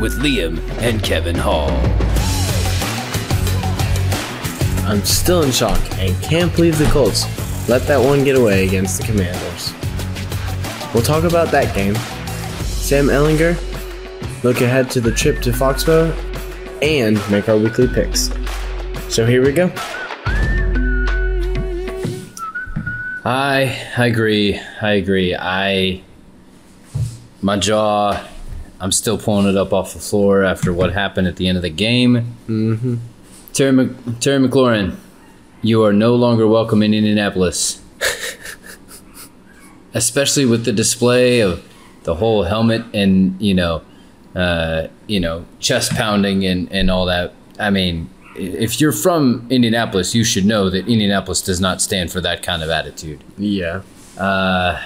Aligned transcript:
with 0.00 0.18
Liam 0.20 0.58
and 0.80 1.02
Kevin 1.02 1.36
Hall. 1.36 1.70
I'm 4.88 5.04
still 5.04 5.42
in 5.42 5.52
shock 5.52 5.80
and 5.98 6.20
can't 6.22 6.54
believe 6.56 6.78
the 6.78 6.86
Colts 6.86 7.24
let 7.68 7.82
that 7.82 7.98
one 7.98 8.24
get 8.24 8.36
away 8.36 8.66
against 8.66 9.00
the 9.00 9.06
Commanders. 9.06 9.72
We'll 10.92 11.04
talk 11.04 11.22
about 11.22 11.52
that 11.52 11.72
game. 11.74 11.94
Sam 12.64 13.06
Ehlinger, 13.06 13.54
look 14.42 14.60
ahead 14.60 14.90
to 14.90 15.00
the 15.00 15.12
trip 15.12 15.40
to 15.42 15.52
Foxborough, 15.52 16.12
and 16.82 17.20
make 17.30 17.48
our 17.48 17.56
weekly 17.56 17.86
picks. 17.86 18.30
So 19.08 19.24
here 19.24 19.44
we 19.44 19.52
go. 19.52 19.70
I 23.24 23.78
I 23.96 24.06
agree. 24.06 24.58
I 24.80 24.92
agree. 24.92 25.36
I 25.36 26.02
my 27.42 27.56
jaw. 27.56 28.26
I'm 28.80 28.92
still 28.92 29.18
pulling 29.18 29.46
it 29.46 29.56
up 29.56 29.72
off 29.72 29.92
the 29.92 29.98
floor 30.00 30.42
after 30.42 30.72
what 30.72 30.92
happened 30.92 31.26
at 31.26 31.36
the 31.36 31.46
end 31.48 31.56
of 31.56 31.62
the 31.62 31.70
game. 31.70 32.34
Mm-hmm. 32.48 32.96
Terry 33.52 33.72
Mc, 33.72 34.20
Terry 34.20 34.48
McLaurin, 34.48 34.96
you 35.60 35.84
are 35.84 35.92
no 35.92 36.14
longer 36.14 36.46
welcome 36.48 36.82
in 36.82 36.94
Indianapolis. 36.94 37.82
Especially 39.94 40.46
with 40.46 40.64
the 40.64 40.72
display 40.72 41.40
of 41.40 41.66
the 42.04 42.14
whole 42.14 42.44
helmet 42.44 42.82
and 42.94 43.40
you 43.40 43.52
know, 43.52 43.82
uh, 44.34 44.86
you 45.06 45.20
know, 45.20 45.44
chest 45.58 45.92
pounding 45.92 46.44
and 46.46 46.72
and 46.72 46.90
all 46.90 47.04
that. 47.06 47.34
I 47.58 47.68
mean, 47.68 48.08
if 48.34 48.80
you're 48.80 48.92
from 48.92 49.46
Indianapolis, 49.50 50.14
you 50.14 50.24
should 50.24 50.46
know 50.46 50.70
that 50.70 50.88
Indianapolis 50.88 51.42
does 51.42 51.60
not 51.60 51.82
stand 51.82 52.10
for 52.10 52.20
that 52.22 52.42
kind 52.42 52.62
of 52.62 52.70
attitude. 52.70 53.22
Yeah. 53.36 53.82
Uh, 54.16 54.80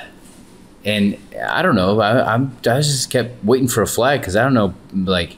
and 0.84 1.16
I 1.48 1.62
don't 1.62 1.74
know. 1.74 2.00
I, 2.00 2.34
I'm 2.34 2.56
I 2.60 2.80
just 2.80 3.10
kept 3.10 3.42
waiting 3.44 3.68
for 3.68 3.82
a 3.82 3.86
flag 3.86 4.20
because 4.20 4.36
I 4.36 4.42
don't 4.42 4.54
know. 4.54 4.74
Like 4.92 5.36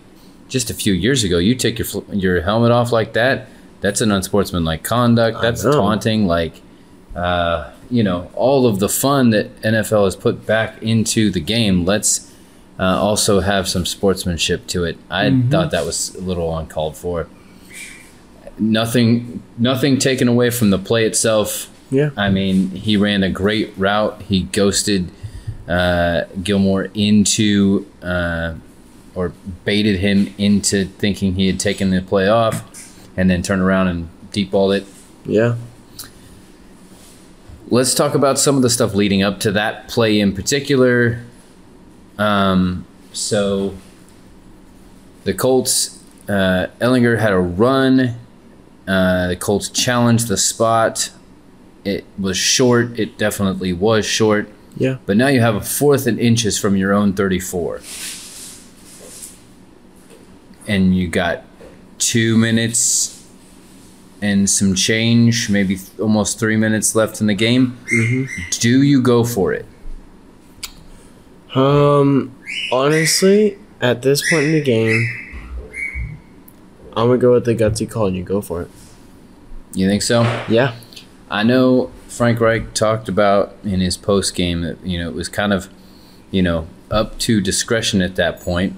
just 0.48 0.70
a 0.70 0.75
few 0.75 0.92
years 0.92 1.25
ago, 1.25 1.38
you 1.38 1.55
take 1.55 1.78
your 1.78 1.86
your 2.12 2.42
helmet 2.42 2.72
off 2.72 2.92
like 2.92 3.12
that. 3.14 3.48
That's 3.80 4.00
an 4.00 4.11
unsportsmanlike 4.11 4.83
conduct. 4.83 5.41
That's 5.42 5.62
taunting. 5.62 6.27
Like, 6.27 6.61
uh, 7.14 7.72
you 7.91 8.03
know, 8.03 8.30
all 8.34 8.66
of 8.66 8.78
the 8.78 8.88
fun 8.88 9.30
that 9.30 9.55
NFL 9.61 10.05
has 10.05 10.16
put 10.16 10.47
back 10.47 10.83
into 10.83 11.30
the 11.30 11.41
game. 11.41 11.84
Let's 11.84 12.33
uh, 12.78 13.00
also 13.00 13.41
have 13.41 13.69
some 13.69 13.86
sportsmanship 13.86 14.66
to 14.69 14.84
it. 14.84 14.98
I 15.10 15.42
thought 15.50 15.70
that 15.70 15.84
was 15.84 16.14
a 16.14 16.20
little 16.20 16.56
uncalled 16.56 16.97
for. 16.97 17.28
Nothing, 18.58 19.42
nothing 19.58 19.98
taken 19.98 20.28
away 20.28 20.50
from 20.50 20.70
the 20.70 20.78
play 20.78 21.05
itself. 21.05 21.70
Yeah. 21.91 22.10
I 22.16 22.31
mean, 22.31 22.70
he 22.70 22.97
ran 22.97 23.22
a 23.22 23.31
great 23.31 23.72
route. 23.77 24.22
He 24.22 24.44
ghosted 24.44 25.10
uh, 25.69 26.25
Gilmore 26.42 26.89
into, 26.95 27.86
uh, 28.03 28.55
or 29.14 29.33
baited 29.64 29.98
him 29.98 30.34
into 30.39 30.84
thinking 30.84 31.34
he 31.34 31.47
had 31.47 31.59
taken 31.59 31.91
the 31.91 32.03
play 32.03 32.28
off, 32.28 32.62
and 33.17 33.31
then 33.31 33.42
turned 33.42 33.62
around 33.62 33.89
and 33.89 34.09
deep 34.33 34.50
balled 34.50 34.75
it. 34.75 34.87
Yeah. 35.25 35.56
Let's 37.69 37.94
talk 37.94 38.14
about 38.14 38.38
some 38.38 38.56
of 38.56 38.62
the 38.62 38.71
stuff 38.71 38.94
leading 38.94 39.22
up 39.22 39.41
to 39.41 39.53
that 39.53 39.88
play 39.88 40.21
in 40.21 40.32
particular. 40.32 41.25
Um, 42.16 42.87
so 43.12 43.75
the 45.25 45.34
Colts, 45.34 46.00
uh, 46.28 46.69
Ehlinger 46.81 47.19
had 47.19 47.33
a 47.33 47.38
run. 47.38 48.15
Uh, 48.87 49.28
the 49.28 49.37
Colts 49.37 49.69
challenged 49.69 50.28
the 50.28 50.37
spot. 50.37 51.10
It 51.84 52.04
was 52.19 52.37
short. 52.37 52.98
It 52.98 53.19
definitely 53.19 53.72
was 53.72 54.06
short. 54.06 54.48
Yeah. 54.76 54.98
But 55.06 55.16
now 55.16 55.28
you 55.28 55.41
have 55.41 55.54
a 55.54 55.60
fourth 55.60 56.06
and 56.06 56.19
inches 56.20 56.59
from 56.59 56.76
your 56.76 56.92
own 56.92 57.14
34. 57.14 57.81
And 60.69 60.97
you 60.97 61.09
got 61.09 61.44
two 61.98 62.37
minutes 62.37 63.25
and 64.20 64.48
some 64.48 64.75
change, 64.75 65.48
maybe 65.50 65.76
th- 65.76 65.98
almost 66.00 66.38
three 66.38 66.56
minutes 66.56 66.94
left 66.94 67.20
in 67.20 67.26
the 67.26 67.34
game. 67.34 67.78
Do 68.50 68.82
you 68.82 69.00
go 69.03 69.25
for 69.25 69.53
it? 69.53 69.66
Um, 71.54 72.36
honestly, 72.72 73.59
at 73.81 74.03
this 74.03 74.28
point 74.31 74.44
in 74.47 74.53
the 74.53 74.62
game, 74.62 75.06
I'm 76.97 77.09
gonna 77.09 77.19
go 77.19 77.32
with 77.32 77.44
the 77.44 77.54
gutsy 77.54 77.88
call 77.88 78.06
and 78.06 78.16
you 78.16 78.22
go 78.22 78.41
for 78.41 78.62
it. 78.62 78.70
You 79.75 79.88
think 79.88 80.03
so? 80.03 80.22
Yeah. 80.48 80.75
I 81.31 81.42
know 81.42 81.91
Frank 82.16 82.41
Reich 82.41 82.72
talked 82.72 83.09
about 83.09 83.54
in 83.62 83.81
his 83.81 83.97
post 83.97 84.34
game 84.34 84.62
that 84.62 84.78
you 84.84 84.99
know 84.99 85.09
it 85.09 85.15
was 85.15 85.28
kind 85.28 85.53
of 85.53 85.69
you 86.31 86.43
know 86.43 86.66
up 86.91 87.19
to 87.21 87.41
discretion 87.41 88.00
at 88.00 88.16
that 88.16 88.41
point, 88.41 88.75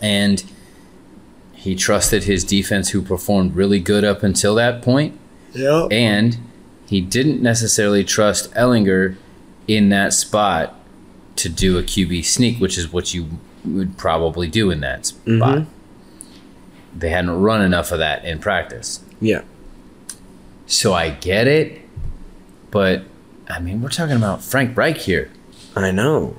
and 0.00 0.42
he 1.52 1.74
trusted 1.74 2.24
his 2.24 2.42
defense, 2.44 2.90
who 2.90 3.02
performed 3.02 3.54
really 3.54 3.80
good 3.80 4.04
up 4.04 4.22
until 4.22 4.54
that 4.54 4.80
point, 4.80 5.18
Yeah. 5.52 5.86
and 5.90 6.38
he 6.86 7.02
didn't 7.02 7.42
necessarily 7.42 8.02
trust 8.04 8.50
Ehlinger 8.54 9.16
in 9.68 9.90
that 9.90 10.14
spot 10.14 10.74
to 11.36 11.48
do 11.50 11.76
a 11.76 11.82
QB 11.82 12.24
sneak, 12.24 12.58
which 12.58 12.78
is 12.78 12.90
what 12.92 13.12
you 13.12 13.26
would 13.64 13.98
probably 13.98 14.48
do 14.48 14.70
in 14.70 14.80
that 14.80 15.06
spot. 15.06 15.26
Mm-hmm. 15.26 15.70
They 16.98 17.10
hadn't 17.10 17.30
run 17.42 17.60
enough 17.60 17.92
of 17.92 17.98
that 17.98 18.24
in 18.24 18.38
practice. 18.38 19.00
Yeah. 19.20 19.42
So 20.66 20.94
I 20.94 21.10
get 21.10 21.46
it, 21.46 21.80
but 22.70 23.04
I 23.48 23.58
mean, 23.60 23.82
we're 23.82 23.88
talking 23.88 24.16
about 24.16 24.42
Frank 24.42 24.76
Reich 24.76 24.98
here. 24.98 25.30
I 25.74 25.90
know. 25.90 26.36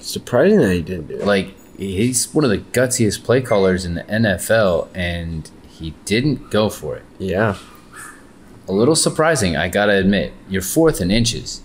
Surprising 0.00 0.60
that 0.60 0.72
he 0.72 0.82
didn't 0.82 1.08
do 1.08 1.14
it. 1.16 1.24
Like, 1.24 1.54
he's 1.76 2.32
one 2.32 2.44
of 2.44 2.50
the 2.50 2.58
gutsiest 2.58 3.24
play 3.24 3.40
callers 3.40 3.84
in 3.84 3.94
the 3.94 4.04
NFL, 4.04 4.88
and 4.94 5.50
he 5.68 5.94
didn't 6.04 6.50
go 6.50 6.68
for 6.68 6.96
it. 6.96 7.04
Yeah. 7.18 7.56
A 8.68 8.72
little 8.72 8.96
surprising, 8.96 9.56
I 9.56 9.68
gotta 9.68 9.94
admit. 9.94 10.32
You're 10.48 10.62
fourth 10.62 11.00
in 11.00 11.10
inches. 11.10 11.62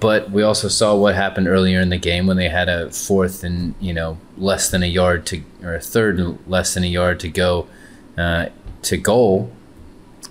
But 0.00 0.30
we 0.30 0.42
also 0.42 0.68
saw 0.68 0.94
what 0.94 1.14
happened 1.14 1.48
earlier 1.48 1.80
in 1.80 1.88
the 1.88 1.98
game 1.98 2.26
when 2.26 2.36
they 2.36 2.48
had 2.48 2.68
a 2.68 2.90
fourth 2.90 3.42
and, 3.42 3.74
you 3.80 3.92
know, 3.92 4.18
less 4.36 4.70
than 4.70 4.82
a 4.82 4.86
yard 4.86 5.26
to, 5.26 5.42
or 5.62 5.74
a 5.74 5.80
third 5.80 6.20
and 6.20 6.38
less 6.46 6.74
than 6.74 6.84
a 6.84 6.88
yard 6.88 7.18
to 7.20 7.28
go 7.28 7.66
uh, 8.16 8.46
to 8.82 8.96
goal, 8.96 9.50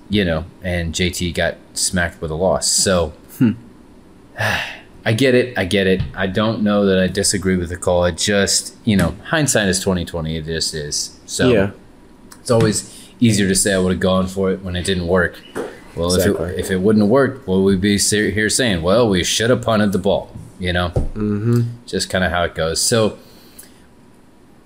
you 0.09 0.23
know, 0.25 0.45
and 0.63 0.93
JT 0.93 1.33
got 1.33 1.55
smacked 1.73 2.21
with 2.21 2.31
a 2.31 2.35
loss. 2.35 2.69
So 2.71 3.13
I 4.39 5.13
get 5.13 5.35
it. 5.35 5.57
I 5.57 5.65
get 5.65 5.87
it. 5.87 6.01
I 6.15 6.27
don't 6.27 6.61
know 6.63 6.85
that 6.85 6.99
I 6.99 7.07
disagree 7.07 7.55
with 7.55 7.69
the 7.69 7.77
call. 7.77 8.03
It 8.05 8.17
just, 8.17 8.75
you 8.83 8.97
know, 8.97 9.15
hindsight 9.25 9.67
is 9.69 9.79
2020. 9.79 10.35
It 10.37 10.45
just 10.45 10.73
is. 10.73 11.17
So 11.25 11.49
Yeah. 11.51 11.71
it's 12.39 12.51
always 12.51 13.09
easier 13.19 13.47
to 13.47 13.55
say 13.55 13.73
I 13.73 13.77
would 13.79 13.91
have 13.93 13.99
gone 14.01 14.27
for 14.27 14.51
it 14.51 14.61
when 14.63 14.75
it 14.75 14.85
didn't 14.85 15.07
work. 15.07 15.39
Well, 15.95 16.13
Exactly. 16.13 16.49
if, 16.51 16.57
it, 16.57 16.59
if 16.59 16.71
it 16.71 16.81
wouldn't 16.81 17.03
have 17.03 17.09
worked, 17.09 17.47
would 17.47 17.61
we'd 17.61 17.81
be 17.81 17.97
here 17.97 18.49
saying, 18.49 18.81
well, 18.83 19.09
we 19.09 19.23
should 19.23 19.49
have 19.49 19.61
punted 19.63 19.91
the 19.93 19.97
ball, 19.97 20.29
you 20.59 20.71
know? 20.73 20.89
Mm-hmm. 20.89 21.61
Just 21.87 22.09
kind 22.09 22.23
of 22.23 22.31
how 22.31 22.43
it 22.43 22.53
goes. 22.53 22.79
So, 22.81 23.17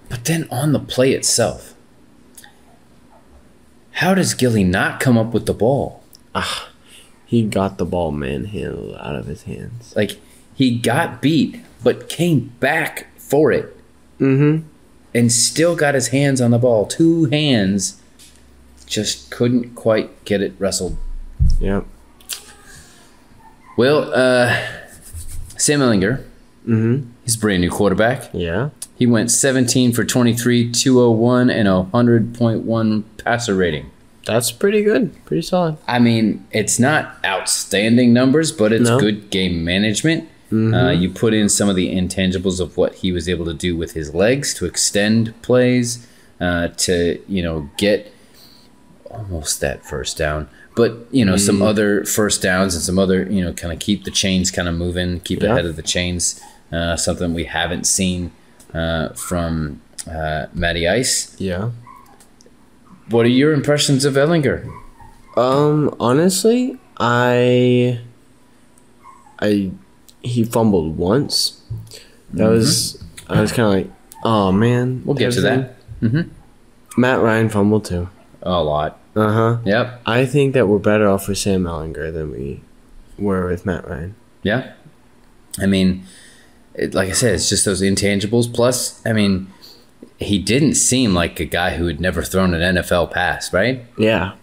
but 0.09 0.25
then 0.25 0.47
on 0.51 0.74
the 0.74 0.80
play 0.80 1.13
itself, 1.13 1.71
how 3.94 4.14
does 4.14 4.34
Gilly 4.34 4.64
not 4.64 5.00
come 5.00 5.18
up 5.18 5.34
with 5.34 5.46
the 5.46 5.54
ball? 5.54 6.04
Ah, 6.34 6.70
He 7.26 7.44
got 7.44 7.78
the 7.78 7.86
ball 7.86 8.12
manhandled 8.12 8.96
out 9.00 9.16
of 9.16 9.26
his 9.28 9.44
hands. 9.44 9.94
Like, 9.96 10.20
he 10.56 10.78
got 10.78 11.22
beat, 11.22 11.60
but 11.84 12.10
came 12.10 12.52
back 12.60 13.08
for 13.18 13.52
it 13.52 13.76
Mm-hmm. 14.20 14.68
and 15.16 15.32
still 15.32 15.76
got 15.76 15.96
his 15.96 16.10
hands 16.10 16.40
on 16.42 16.52
the 16.52 16.60
ball. 16.60 16.86
Two 16.86 17.26
hands, 17.26 18.00
just 18.86 19.32
couldn't 19.32 19.74
quite 19.76 20.24
get 20.26 20.42
it 20.42 20.54
wrestled 20.60 20.98
Yep. 21.60 21.86
Well, 23.78 24.14
uh, 24.14 24.56
Sam 25.58 25.80
Ehlinger, 25.80 26.24
Mm-hmm. 26.68 27.10
he's 27.24 27.36
a 27.36 27.40
brand 27.40 27.62
new 27.62 27.72
quarterback. 27.72 28.30
Yeah. 28.34 28.70
He 28.96 29.08
went 29.08 29.32
17 29.32 29.94
for 29.94 30.04
23, 30.06 30.72
201, 30.72 31.50
and 31.50 31.68
a 31.68 31.72
100.1 31.92 33.04
passer 33.23 33.56
rating. 33.56 33.91
That's 34.25 34.51
pretty 34.51 34.83
good. 34.83 35.13
Pretty 35.25 35.41
solid. 35.41 35.77
I 35.88 35.97
mean, 36.00 36.45
it's 36.51 36.77
not 36.79 37.18
outstanding 37.25 38.13
numbers, 38.13 38.51
but 38.51 38.71
it's 38.71 38.88
No. 38.89 39.00
good 39.00 39.29
game 39.31 39.63
management. 39.65 40.27
Uh, 40.53 40.89
you 40.89 41.09
put 41.09 41.33
in 41.33 41.47
some 41.47 41.69
of 41.69 41.77
the 41.77 41.88
intangibles 41.95 42.59
of 42.59 42.75
what 42.75 42.95
he 42.95 43.13
was 43.13 43.29
able 43.29 43.45
to 43.45 43.53
do 43.53 43.75
with 43.77 43.94
his 43.94 44.13
legs 44.13 44.53
to 44.56 44.65
extend 44.65 45.33
plays, 45.41 46.06
uh, 46.41 46.68
to 46.75 47.19
you 47.29 47.41
know 47.41 47.69
get 47.77 48.12
almost 49.09 49.62
that 49.62 49.85
first 49.85 50.18
down, 50.18 50.47
but 50.75 51.07
you 51.12 51.23
know 51.25 51.35
Mm. 51.35 51.39
some 51.39 51.62
other 51.62 52.03
first 52.03 52.41
downs 52.41 52.75
and 52.75 52.83
some 52.83 53.00
other 53.00 53.25
you 53.29 53.41
know 53.44 53.53
kind 53.53 53.71
of 53.73 53.79
keep 53.79 54.03
the 54.03 54.12
chains 54.12 54.51
kind 54.51 54.68
of 54.68 54.75
moving, 54.75 55.21
keep 55.21 55.41
Yeah. 55.41 55.51
ahead 55.53 55.65
of 55.65 55.77
the 55.77 55.81
chains. 55.81 56.39
Uh, 56.71 56.95
something 56.95 57.33
we 57.33 57.45
haven't 57.45 57.85
seen 57.85 58.31
uh, 58.73 59.09
from 59.09 59.79
uh, 60.09 60.45
Matty 60.53 60.88
Ice. 60.88 61.33
Yeah. 61.38 61.69
What 63.09 63.25
are 63.25 63.30
your 63.30 63.53
impressions 63.53 64.06
of 64.06 64.13
Ehlinger? 64.13 64.71
Um, 65.38 65.95
honestly, 66.00 66.77
I, 66.98 68.00
I, 69.39 69.71
he 70.21 70.44
fumbled 70.44 70.98
once. 70.98 71.62
That 72.33 72.50
was 72.50 73.03
I 73.27 73.42
was 73.42 73.51
kind 73.51 73.68
of 73.68 73.74
like, 73.74 73.98
oh 74.24 74.51
man. 74.51 74.98
Mm-hmm. 74.98 75.06
We'll 75.07 75.18
get 75.18 75.33
to 75.33 75.42
that. 75.42 75.75
Mm-hmm. 76.01 76.30
Matt 77.00 77.21
Ryan 77.21 77.50
fumbled 77.50 77.86
too. 77.86 78.09
A 78.42 78.63
lot. 78.63 79.00
Uh 79.15 79.31
huh. 79.31 79.57
Yep. 79.65 80.01
I 80.06 80.25
think 80.25 80.54
that 80.54 80.68
we're 80.68 80.80
better 80.80 81.07
off 81.07 81.27
with 81.27 81.38
Sam 81.38 81.63
Ehlinger 81.63 82.13
than 82.13 82.31
we 82.31 82.62
were 83.18 83.47
with 83.47 83.65
Matt 83.65 83.88
Ryan. 83.88 84.15
Yeah. 84.44 84.74
I 85.59 85.65
mean, 85.65 86.06
it, 86.74 86.94
like 86.94 87.09
I 87.09 87.13
said, 87.13 87.36
it's 87.36 87.50
just 87.50 87.65
those 87.65 87.81
intangibles. 87.81 88.54
Plus, 88.54 89.06
I 89.06 89.13
mean, 89.13 89.51
he 90.21 90.39
didn't 90.39 90.75
seem 90.75 91.13
like 91.13 91.39
a 91.39 91.45
guy 91.45 91.75
who 91.77 91.88
had 91.88 92.00
never 92.00 92.21
thrown 92.23 92.53
an 92.53 92.75
NFL 92.75 93.12
pass, 93.12 93.51
right? 93.53 93.83
Yeah, 93.97 94.33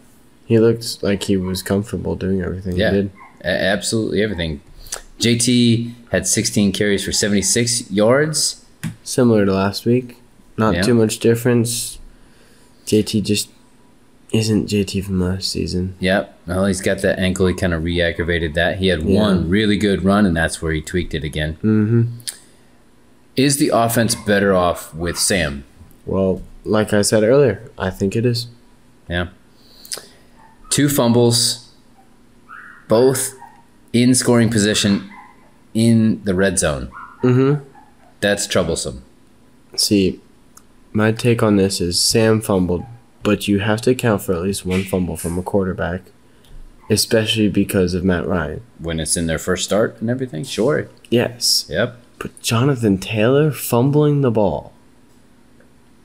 he 0.46 0.58
looked 0.58 1.02
like 1.02 1.24
he 1.24 1.36
was 1.36 1.62
comfortable 1.62 2.16
doing 2.16 2.42
everything 2.42 2.76
Yeah. 2.76 2.90
he 2.90 2.96
did. 2.96 3.10
A- 3.42 3.46
absolutely 3.64 4.22
everything. 4.22 4.60
JT 5.20 5.92
had 6.10 6.26
16 6.26 6.72
carries 6.72 7.04
for 7.04 7.12
76 7.12 7.90
yards. 7.90 8.64
Similar 9.02 9.44
to 9.46 9.52
last 9.52 9.84
week, 9.84 10.16
not 10.56 10.74
Yeah. 10.74 10.82
too 10.82 10.94
much 10.94 11.18
difference. 11.18 11.98
JT 12.86 13.20
just 13.22 13.48
isn't 14.32 14.66
JT 14.68 15.00
from 15.02 15.20
last 15.20 15.50
season. 15.50 15.94
Yep. 16.00 16.38
Well, 16.46 16.66
he's 16.66 16.80
got 16.80 16.98
that 17.02 17.18
ankle. 17.18 17.46
He 17.46 17.54
kind 17.54 17.72
of 17.74 17.82
re-aggravated 17.82 18.54
that. 18.54 18.78
He 18.78 18.88
had 18.88 19.02
Yeah. 19.02 19.20
one 19.20 19.48
really 19.48 19.76
good 19.76 20.04
run, 20.04 20.26
and 20.26 20.36
that's 20.36 20.60
where 20.62 20.72
he 20.72 20.80
tweaked 20.80 21.14
it 21.14 21.24
again. 21.24 21.54
Mm-hmm. 21.64 22.02
Is 23.38 23.58
the 23.58 23.68
offense 23.72 24.16
better 24.16 24.52
off 24.52 24.92
with 24.92 25.16
Sam? 25.16 25.62
Well, 26.04 26.42
like 26.64 26.92
I 26.92 27.02
said 27.02 27.22
earlier, 27.22 27.70
I 27.78 27.88
think 27.88 28.16
it 28.16 28.26
is. 28.26 28.48
Yeah. 29.08 29.28
Two 30.70 30.88
fumbles, 30.88 31.70
both 32.88 33.36
in 33.92 34.12
scoring 34.16 34.50
position 34.50 35.08
in 35.72 36.20
the 36.24 36.34
red 36.34 36.58
zone. 36.58 36.90
Mm-hmm. 37.22 37.62
That's 38.18 38.48
troublesome. 38.48 39.04
See, 39.76 40.20
my 40.92 41.12
take 41.12 41.40
on 41.40 41.54
this 41.54 41.80
is 41.80 42.00
Sam 42.00 42.40
fumbled, 42.40 42.84
but 43.22 43.46
you 43.46 43.60
have 43.60 43.80
to 43.82 43.90
account 43.92 44.22
for 44.22 44.32
at 44.32 44.42
least 44.42 44.66
one 44.66 44.82
fumble 44.82 45.16
from 45.16 45.38
a 45.38 45.42
quarterback, 45.42 46.02
especially 46.90 47.48
because 47.48 47.94
of 47.94 48.02
Matt 48.02 48.26
Ryan. 48.26 48.62
When 48.80 48.98
it's 48.98 49.16
in 49.16 49.28
their 49.28 49.38
first 49.38 49.62
start 49.62 50.00
and 50.00 50.10
everything, 50.10 50.42
sure. 50.42 50.88
Yes, 51.08 51.66
Yep. 51.68 51.98
But 52.18 52.40
Jonathan 52.42 52.98
Taylor 52.98 53.50
fumbling 53.50 54.20
the 54.22 54.30
ball. 54.30 54.72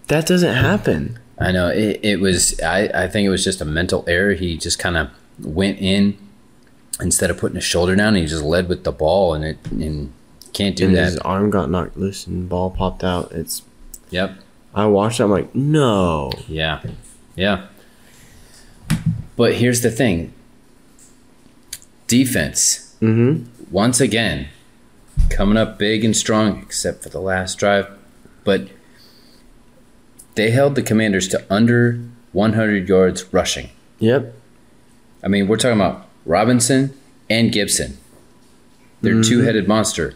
That 0.07 0.25
doesn't 0.25 0.54
happen. 0.56 1.19
I 1.39 1.51
know. 1.51 1.69
It, 1.69 2.00
it 2.04 2.19
was, 2.19 2.60
I, 2.62 2.89
I 2.94 3.07
think 3.07 3.25
it 3.25 3.30
was 3.30 3.44
just 3.44 3.62
a 3.62 3.65
mental 3.65 4.04
error. 4.07 4.33
He 4.33 4.57
just 4.57 4.77
kind 4.80 4.98
of 4.98 5.10
went 5.39 5.80
in 5.80 6.18
instead 7.01 7.31
of 7.31 7.38
putting 7.39 7.56
his 7.56 7.63
shoulder 7.63 7.95
down, 7.95 8.13
he 8.15 8.25
just 8.25 8.44
led 8.44 8.69
with 8.69 8.83
the 8.83 8.92
ball, 8.92 9.33
and 9.33 9.44
it 9.44 9.57
and 9.71 10.13
can't 10.54 10.75
do 10.75 10.86
and 10.86 10.95
that. 10.95 11.06
his 11.06 11.18
arm 11.19 11.50
got 11.50 11.68
knocked 11.71 11.98
loose 11.98 12.27
and 12.27 12.44
the 12.44 12.48
ball 12.48 12.69
popped 12.69 13.04
out. 13.04 13.31
It's 13.31 13.63
Yep. 14.12 14.36
I 14.75 14.86
watched 14.86 15.19
it, 15.19 15.24
I'm 15.24 15.31
like, 15.31 15.56
no. 15.56 16.31
Yeah. 16.48 16.83
Yeah. 17.36 17.66
But 19.36 19.56
here's 19.56 19.81
the 19.81 19.89
thing 19.89 20.33
defense, 22.07 22.95
Mm-hmm. 23.01 23.71
once 23.71 24.00
again, 24.00 24.48
coming 25.33 25.57
up 25.57 25.77
big 25.77 26.06
and 26.06 26.15
strong, 26.15 26.59
except 26.59 27.03
for 27.03 27.09
the 27.09 27.19
last 27.19 27.57
drive. 27.57 27.88
But 28.44 28.68
they 30.35 30.51
held 30.51 30.75
the 30.75 30.83
commanders 30.83 31.27
to 31.30 31.45
under 31.50 32.00
100 32.31 32.88
yards 32.88 33.33
rushing. 33.33 33.69
Yep. 34.00 34.33
I 35.24 35.27
mean, 35.27 35.47
we're 35.47 35.57
talking 35.57 35.80
about 35.80 36.07
Robinson 36.25 36.97
and 37.30 37.51
Gibson. 37.51 37.97
They're 39.01 39.15
mm-hmm. 39.15 39.30
two 39.30 39.41
headed 39.41 39.68
monster. 39.68 40.15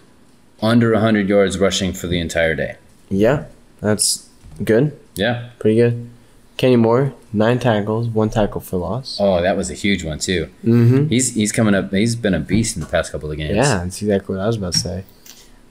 Under 0.62 0.94
100 0.94 1.30
yards 1.30 1.58
rushing 1.58 1.94
for 1.94 2.08
the 2.08 2.19
entire 2.19 2.56
day. 2.56 2.78
Yeah. 3.10 3.46
That's 3.80 4.30
good. 4.64 4.98
Yeah. 5.16 5.50
Pretty 5.60 5.78
good. 5.78 6.10
Kenny 6.57 6.75
Moore, 6.75 7.13
nine 7.31 7.59
tackles, 7.59 8.07
one 8.07 8.30
tackle 8.30 8.62
for 8.62 8.77
loss. 8.77 9.18
Oh, 9.21 9.42
that 9.42 9.56
was 9.56 9.69
a 9.69 9.75
huge 9.75 10.04
one, 10.04 10.18
too. 10.19 10.50
Mm-hmm. 10.65 11.07
He's 11.07 11.36
he's 11.36 11.51
coming 11.51 11.75
up. 11.75 11.92
He's 11.94 12.15
been 12.15 12.33
a 12.33 12.39
beast 12.39 12.75
in 12.75 12.81
the 12.81 12.88
past 12.88 13.12
couple 13.12 13.30
of 13.31 13.38
games. 13.38 13.56
Yeah, 13.56 13.83
that's 13.83 14.01
exactly 14.01 14.36
what 14.36 14.44
I 14.44 14.48
was 14.48 14.57
about 14.57 14.74
to 14.74 14.80
say. 14.80 15.04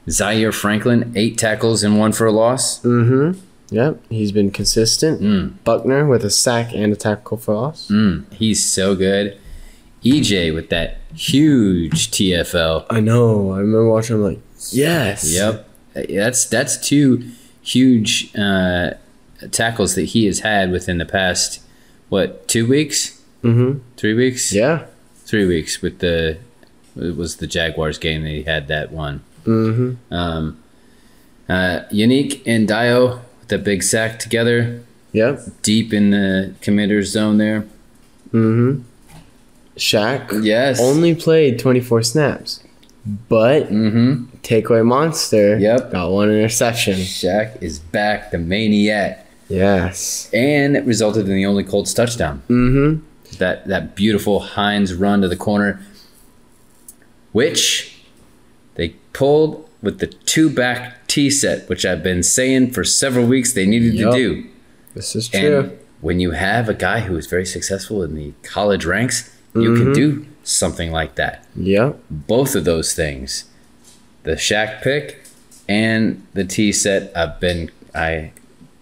Zaire 0.08 0.52
Franklin, 0.52 1.12
eight 1.16 1.36
tackles 1.36 1.82
and 1.82 1.98
one 1.98 2.12
for 2.12 2.26
a 2.26 2.32
loss. 2.32 2.80
Mm-hmm. 2.82 3.40
Yep. 3.70 4.00
He's 4.08 4.30
been 4.30 4.52
consistent. 4.52 5.20
Mm, 5.20 5.54
Buckner 5.64 6.06
with 6.06 6.24
a 6.24 6.30
sack 6.30 6.72
and 6.72 6.92
a 6.92 6.96
tackle 6.96 7.36
for 7.36 7.54
loss. 7.54 7.88
mm, 7.88 8.32
he's 8.32 8.64
so 8.64 8.94
good. 8.94 9.36
EJ 10.04 10.54
with 10.54 10.70
that 10.70 10.98
huge 11.14 12.12
TFL. 12.12 12.86
I 12.90 13.00
know. 13.00 13.50
I 13.52 13.58
remember 13.58 13.88
watching 13.90 14.16
him 14.16 14.22
like, 14.22 14.38
yes. 14.70 15.28
Yep, 15.34 15.68
that's 15.94 16.44
that's 16.44 16.76
two 16.88 17.28
huge 17.62 18.32
uh, 18.36 18.90
tackles 19.50 19.94
that 19.94 20.06
he 20.06 20.26
has 20.26 20.40
had 20.40 20.70
within 20.70 20.98
the 20.98 21.04
past 21.06 21.60
what 22.08 22.46
two 22.48 22.66
weeks, 22.66 23.20
Mm-hmm. 23.42 23.78
three 23.96 24.14
weeks, 24.14 24.52
Yeah. 24.52 24.84
three 25.24 25.46
weeks 25.46 25.80
with 25.82 25.98
the 26.00 26.38
it 26.96 27.14
was 27.16 27.36
the 27.36 27.46
Jaguars 27.46 27.98
game 27.98 28.22
that 28.22 28.30
he 28.30 28.42
had 28.44 28.68
that 28.68 28.90
one. 28.90 29.20
Mm-hmm. 29.44 30.12
Um, 30.14 30.58
uh, 31.48 31.80
Unique 31.90 32.42
and 32.46 32.66
Dio 32.66 33.20
with 33.40 33.48
the 33.48 33.58
big 33.58 33.82
sack 33.82 34.18
together, 34.18 34.82
Yeah, 35.12 35.36
deep 35.62 35.92
in 35.92 36.10
the 36.10 36.54
commander's 36.62 37.10
zone 37.12 37.36
there. 37.38 37.66
Mm-hmm. 38.32 38.80
Shaq 39.76 40.42
Yes. 40.44 40.80
only 40.80 41.14
played 41.14 41.58
24 41.58 42.02
snaps, 42.02 42.60
but 43.28 43.70
Mm-hmm. 43.70 44.24
takeaway 44.42 44.84
monster 44.84 45.58
Yep. 45.58 45.92
got 45.92 46.10
one 46.10 46.30
interception. 46.30 46.94
Shaq 46.94 47.62
is 47.62 47.78
back, 47.78 48.30
the 48.30 48.38
maniac, 48.38 49.25
Yes. 49.48 50.28
and 50.32 50.76
it 50.76 50.84
resulted 50.84 51.28
in 51.28 51.34
the 51.34 51.46
only 51.46 51.62
Colts 51.64 51.94
touchdown. 51.94 52.42
Mm-hmm. 52.48 53.04
That 53.38 53.66
that 53.68 53.94
beautiful 53.96 54.40
Hines 54.40 54.94
run 54.94 55.20
to 55.22 55.28
the 55.28 55.36
corner, 55.36 55.80
which 57.32 57.98
they 58.74 58.90
pulled 59.12 59.68
with 59.82 59.98
the 59.98 60.06
two 60.06 60.48
back 60.50 61.06
T 61.06 61.30
set, 61.30 61.68
which 61.68 61.84
I've 61.84 62.02
been 62.02 62.22
saying 62.22 62.70
for 62.72 62.84
several 62.84 63.26
weeks 63.26 63.52
they 63.52 63.66
needed 63.66 63.94
Yup. 63.94 64.12
to 64.12 64.18
do. 64.18 64.48
This 64.94 65.14
is 65.14 65.30
And 65.34 65.42
true. 65.68 65.78
when 66.00 66.20
you 66.20 66.30
have 66.32 66.68
a 66.68 66.74
guy 66.74 67.00
who 67.00 67.16
is 67.16 67.26
very 67.26 67.46
successful 67.46 68.02
in 68.02 68.14
the 68.14 68.32
college 68.42 68.84
ranks, 68.84 69.30
you 69.54 69.70
Mm-hmm. 69.70 69.82
can 69.84 69.92
do 69.92 70.26
something 70.42 70.92
like 70.92 71.14
that. 71.16 71.46
Yeah. 71.54 71.92
Both 72.10 72.54
of 72.54 72.64
those 72.64 72.92
things, 72.94 73.44
the 74.22 74.32
Shaq 74.32 74.82
pick 74.82 75.24
and 75.68 76.26
the 76.34 76.44
T 76.44 76.72
set, 76.72 77.14
I've 77.16 77.40
been 77.40 77.70
I 77.94 78.32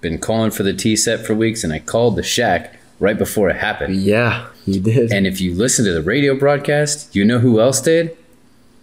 been 0.04 0.18
calling 0.18 0.52
for 0.52 0.62
the 0.62 0.72
T 0.72 0.94
set 0.94 1.26
for 1.26 1.34
weeks, 1.34 1.64
and 1.64 1.72
I 1.72 1.80
called 1.80 2.14
the 2.14 2.22
Shaq 2.22 2.70
right 3.00 3.18
before 3.18 3.50
it 3.50 3.56
happened. 3.56 3.96
Yeah, 3.96 4.46
you 4.66 4.78
did. 4.80 5.12
And 5.12 5.26
if 5.26 5.40
you 5.40 5.54
listen 5.54 5.84
to 5.86 5.92
the 5.92 6.02
radio 6.02 6.38
broadcast, 6.38 7.16
you 7.16 7.24
know 7.24 7.40
who 7.40 7.58
else 7.58 7.80
did? 7.80 8.16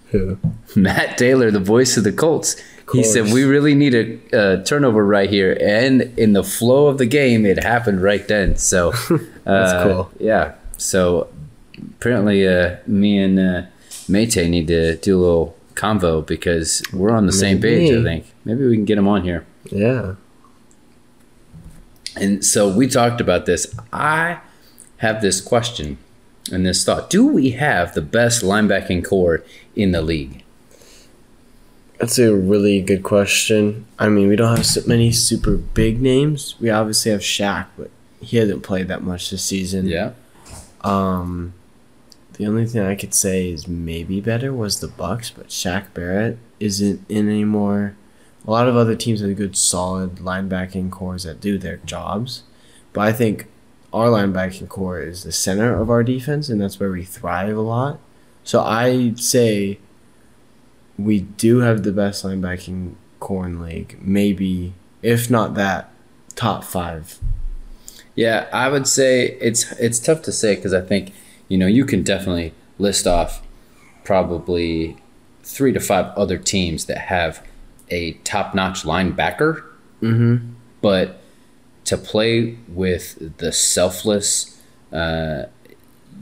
Who? 0.07 0.37
Matt 0.75 1.17
Taylor, 1.17 1.51
the 1.51 1.59
voice 1.59 1.95
of 1.95 2.03
the 2.03 2.11
Colts. 2.11 2.61
He 2.91 3.05
said, 3.05 3.31
"We 3.31 3.45
really 3.45 3.73
need 3.73 3.95
a, 3.95 4.57
a 4.57 4.63
turnover 4.63 5.05
right 5.05 5.29
here," 5.29 5.57
and 5.61 6.01
in 6.19 6.33
the 6.33 6.43
flow 6.43 6.87
of 6.87 6.97
the 6.97 7.05
game, 7.05 7.45
it 7.45 7.63
happened 7.63 8.03
right 8.03 8.27
then. 8.27 8.57
So 8.57 8.91
That's 9.45 9.71
uh, 9.71 9.83
cool. 9.83 10.11
Yeah. 10.19 10.55
So 10.77 11.29
apparently, 11.77 12.45
uh, 12.45 12.77
me 12.87 13.17
and 13.17 13.39
uh, 13.39 13.61
Mate 14.09 14.35
need 14.35 14.67
to 14.67 14.97
do 14.97 15.17
a 15.17 15.21
little 15.21 15.57
convo 15.75 16.25
because 16.25 16.83
we're 16.91 17.11
on 17.11 17.27
the 17.27 17.31
same 17.31 17.61
page. 17.61 17.93
I 17.93 18.03
think 18.03 18.25
maybe 18.43 18.65
we 18.67 18.75
can 18.75 18.85
get 18.85 18.97
him 18.97 19.07
on 19.07 19.23
here. 19.23 19.45
Yeah. 19.71 20.15
And 22.15 22.43
so 22.45 22.73
we 22.73 22.87
talked 22.87 23.21
about 23.21 23.45
this. 23.45 23.73
I 23.93 24.39
have 24.97 25.21
this 25.21 25.41
question 25.41 25.97
and 26.51 26.65
this 26.65 26.83
thought: 26.83 27.09
Do 27.09 27.25
we 27.27 27.51
have 27.51 27.93
the 27.93 28.01
best 28.01 28.43
linebacking 28.43 29.05
core 29.05 29.43
in 29.75 29.91
the 29.91 30.01
league? 30.01 30.43
That's 31.99 32.17
a 32.17 32.35
really 32.35 32.81
good 32.81 33.03
question. 33.03 33.85
I 33.99 34.09
mean, 34.09 34.27
we 34.27 34.35
don't 34.35 34.57
have 34.57 34.65
so 34.65 34.81
many 34.87 35.11
super 35.11 35.55
big 35.55 36.01
names. 36.01 36.55
We 36.59 36.71
obviously 36.71 37.11
have 37.11 37.21
Shaq, 37.21 37.67
but 37.77 37.91
he 38.19 38.37
hasn't 38.37 38.63
played 38.63 38.87
that 38.87 39.03
much 39.03 39.29
this 39.29 39.43
season. 39.43 39.85
Yeah. 39.85 40.13
Um, 40.81 41.53
the 42.33 42.47
only 42.47 42.65
thing 42.65 42.81
I 42.81 42.95
could 42.95 43.13
say 43.13 43.49
is 43.49 43.67
maybe 43.67 44.19
better 44.19 44.51
was 44.51 44.79
the 44.79 44.87
Bucks, 44.87 45.29
but 45.29 45.49
Shaq 45.49 45.93
Barrett 45.93 46.39
isn't 46.59 47.05
in 47.07 47.29
anymore. 47.29 47.95
A 48.45 48.51
lot 48.51 48.67
of 48.67 48.75
other 48.75 48.95
teams 48.95 49.21
have 49.21 49.35
good, 49.35 49.55
solid 49.55 50.15
linebacking 50.15 50.91
cores 50.91 51.23
that 51.23 51.39
do 51.39 51.57
their 51.57 51.77
jobs, 51.77 52.43
but 52.93 53.01
I 53.01 53.13
think 53.13 53.47
our 53.93 54.07
linebacking 54.07 54.69
core 54.69 55.01
is 55.01 55.23
the 55.23 55.31
center 55.31 55.79
of 55.79 55.89
our 55.89 56.03
defense, 56.03 56.49
and 56.49 56.59
that's 56.59 56.79
where 56.79 56.91
we 56.91 57.03
thrive 57.03 57.55
a 57.55 57.61
lot. 57.61 57.99
So 58.43 58.61
I 58.61 59.13
say 59.15 59.79
we 60.97 61.21
do 61.21 61.59
have 61.59 61.83
the 61.83 61.91
best 61.91 62.23
linebacking 62.23 62.95
core 63.19 63.45
in 63.45 63.61
league. 63.61 63.97
Maybe, 64.01 64.73
if 65.01 65.29
not 65.29 65.53
that, 65.55 65.91
top 66.35 66.63
five. 66.63 67.19
Yeah, 68.15 68.47
I 68.51 68.69
would 68.69 68.87
say 68.87 69.37
it's 69.39 69.71
it's 69.73 69.99
tough 69.99 70.21
to 70.23 70.31
say 70.31 70.55
because 70.55 70.73
I 70.73 70.81
think 70.81 71.13
you 71.47 71.57
know 71.57 71.67
you 71.67 71.85
can 71.85 72.03
definitely 72.03 72.53
list 72.77 73.07
off 73.07 73.41
probably 74.03 74.97
three 75.43 75.71
to 75.71 75.79
five 75.79 76.07
other 76.17 76.37
teams 76.37 76.85
that 76.85 76.97
have 76.97 77.45
a 77.91 78.13
top-notch 78.23 78.83
linebacker, 78.83 79.63
Mm-hmm. 80.01 80.53
but 80.81 81.21
to 81.85 81.95
play 81.97 82.57
with 82.67 83.37
the 83.37 83.51
selfless 83.51 84.59
uh, 84.91 85.43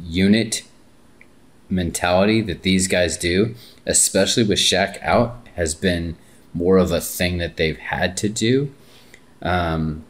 unit 0.04 0.64
mentality 1.70 2.42
that 2.42 2.64
these 2.64 2.88
guys 2.88 3.16
do, 3.18 3.56
especially 3.86 4.44
with 4.44 4.58
Shaq 4.60 5.02
out, 5.04 5.48
has 5.56 5.76
been 5.76 6.16
more 6.54 6.78
of 6.78 6.92
a 6.92 7.00
thing 7.02 7.38
that 7.38 7.58
they've 7.58 7.78
had 7.78 8.18
to 8.18 8.30
do. 8.30 8.74
Um, 9.42 10.04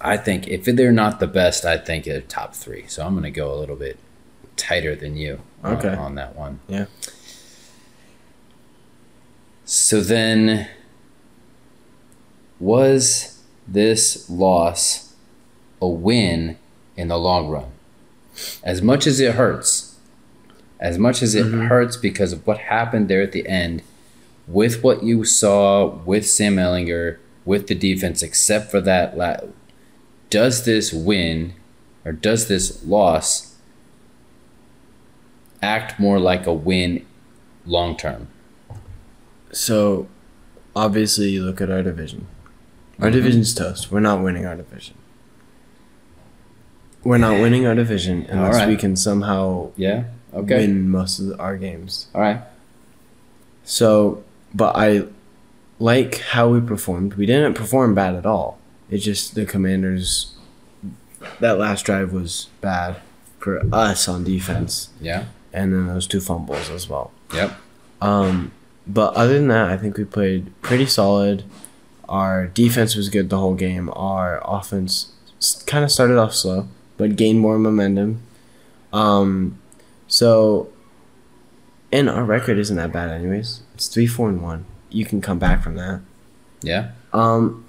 I 0.00 0.16
think 0.16 0.48
if 0.48 0.64
they're 0.64 0.90
not 0.92 1.20
the 1.20 1.26
best, 1.28 1.64
I 1.64 1.76
think 1.78 2.04
they're 2.04 2.20
top 2.20 2.54
three. 2.54 2.84
So 2.88 3.06
I'm 3.06 3.12
going 3.12 3.22
to 3.24 3.30
go 3.30 3.54
a 3.54 3.58
little 3.58 3.76
bit 3.76 3.98
tighter 4.56 4.94
than 4.96 5.16
you 5.16 5.40
on- 5.62 5.76
Okay. 5.76 5.94
on 5.94 6.16
that 6.16 6.34
one. 6.36 6.60
Yeah. 6.68 6.86
So 9.64 10.00
then, 10.00 10.68
was 12.58 13.42
this 13.66 14.28
loss 14.28 15.14
a 15.80 15.88
win 15.88 16.58
in 16.96 17.08
the 17.08 17.18
long 17.18 17.48
run? 17.48 17.70
As 18.62 18.82
much 18.82 19.06
as 19.06 19.20
it 19.20 19.34
hurts, 19.34 19.98
as 20.80 20.98
much 20.98 21.22
as 21.22 21.34
it 21.34 21.46
mm-hmm. 21.46 21.66
hurts 21.66 21.96
because 21.96 22.32
of 22.32 22.46
what 22.46 22.58
happened 22.58 23.08
there 23.08 23.22
at 23.22 23.32
the 23.32 23.46
end, 23.48 23.82
with 24.46 24.82
what 24.82 25.02
you 25.02 25.24
saw 25.24 25.86
with 25.86 26.28
Sam 26.28 26.56
Ehlinger, 26.56 27.18
with 27.44 27.68
the 27.68 27.74
defense, 27.74 28.22
except 28.22 28.70
for 28.70 28.80
that, 28.80 29.16
la- 29.16 29.36
does 30.30 30.64
this 30.64 30.92
win 30.92 31.54
or 32.04 32.12
does 32.12 32.48
this 32.48 32.84
loss 32.84 33.56
act 35.62 36.00
more 36.00 36.18
like 36.18 36.46
a 36.46 36.52
win 36.52 37.06
long 37.64 37.96
term? 37.96 38.28
So, 39.52 40.08
obviously, 40.74 41.30
you 41.30 41.44
look 41.44 41.60
at 41.60 41.70
our 41.70 41.82
division. 41.82 42.26
Our 42.98 43.06
Mm-hmm. 43.08 43.16
division's 43.16 43.54
toast. 43.54 43.90
We're 43.92 44.00
not 44.00 44.22
winning 44.22 44.46
our 44.46 44.56
division. 44.56 44.94
We're 47.04 47.18
not 47.18 47.40
winning 47.40 47.66
our 47.66 47.74
division 47.74 48.26
unless 48.28 48.54
Alright. 48.54 48.68
we 48.68 48.76
can 48.76 48.96
somehow 48.96 49.70
Yeah. 49.76 50.04
Okay. 50.34 50.56
win 50.58 50.88
most 50.88 51.18
of 51.18 51.38
our 51.40 51.56
games. 51.56 52.06
All 52.14 52.20
right. 52.20 52.40
So, 53.64 54.24
but 54.54 54.74
I 54.76 55.04
like 55.78 56.18
how 56.20 56.48
we 56.48 56.60
performed. 56.60 57.14
We 57.14 57.26
didn't 57.26 57.54
perform 57.54 57.94
bad 57.94 58.14
at 58.14 58.24
all. 58.26 58.58
It's 58.90 59.04
just 59.04 59.34
the 59.34 59.44
Commanders. 59.44 60.34
That 61.40 61.58
last 61.58 61.84
drive 61.84 62.12
was 62.12 62.48
bad 62.60 62.96
for 63.38 63.62
us 63.72 64.08
on 64.08 64.24
defense, 64.24 64.88
Yeah. 65.00 65.26
and 65.52 65.72
then 65.72 65.86
those 65.86 66.06
two 66.06 66.20
fumbles 66.20 66.70
as 66.70 66.88
well. 66.88 67.10
Yep. 67.34 67.52
Um, 68.00 68.52
but 68.86 69.14
other 69.14 69.34
than 69.34 69.48
that, 69.48 69.70
I 69.70 69.76
think 69.76 69.96
we 69.96 70.04
played 70.04 70.52
pretty 70.62 70.86
solid. 70.86 71.44
Our 72.08 72.48
defense 72.48 72.94
was 72.94 73.08
good 73.08 73.30
the 73.30 73.38
whole 73.38 73.54
game. 73.54 73.90
Our 73.94 74.40
offense 74.44 75.12
kind 75.66 75.84
of 75.84 75.90
started 75.90 76.18
off 76.18 76.34
slow, 76.34 76.68
but 76.96 77.16
gained 77.16 77.40
more 77.40 77.58
momentum. 77.58 78.22
Um, 78.92 79.58
so, 80.06 80.70
and 81.90 82.10
our 82.10 82.24
record 82.24 82.58
isn't 82.58 82.76
that 82.76 82.92
bad, 82.92 83.10
anyways. 83.10 83.62
It's 83.74 83.88
three, 83.88 84.06
four, 84.06 84.28
and 84.28 84.42
one. 84.42 84.66
You 84.90 85.04
can 85.06 85.20
come 85.20 85.38
back 85.38 85.62
from 85.62 85.76
that. 85.76 86.00
Yeah. 86.62 86.90
Um, 87.12 87.66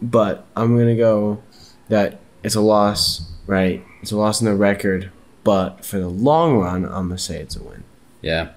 but 0.00 0.44
I'm 0.56 0.76
gonna 0.76 0.96
go 0.96 1.42
that 1.88 2.20
it's 2.42 2.54
a 2.54 2.60
loss, 2.60 3.30
right? 3.46 3.84
It's 4.00 4.10
a 4.10 4.16
loss 4.16 4.40
in 4.40 4.46
the 4.46 4.54
record, 4.56 5.10
but 5.44 5.84
for 5.84 5.98
the 5.98 6.08
long 6.08 6.58
run, 6.58 6.84
I'm 6.84 7.08
gonna 7.08 7.18
say 7.18 7.40
it's 7.40 7.56
a 7.56 7.62
win. 7.62 7.84
Yeah. 8.20 8.50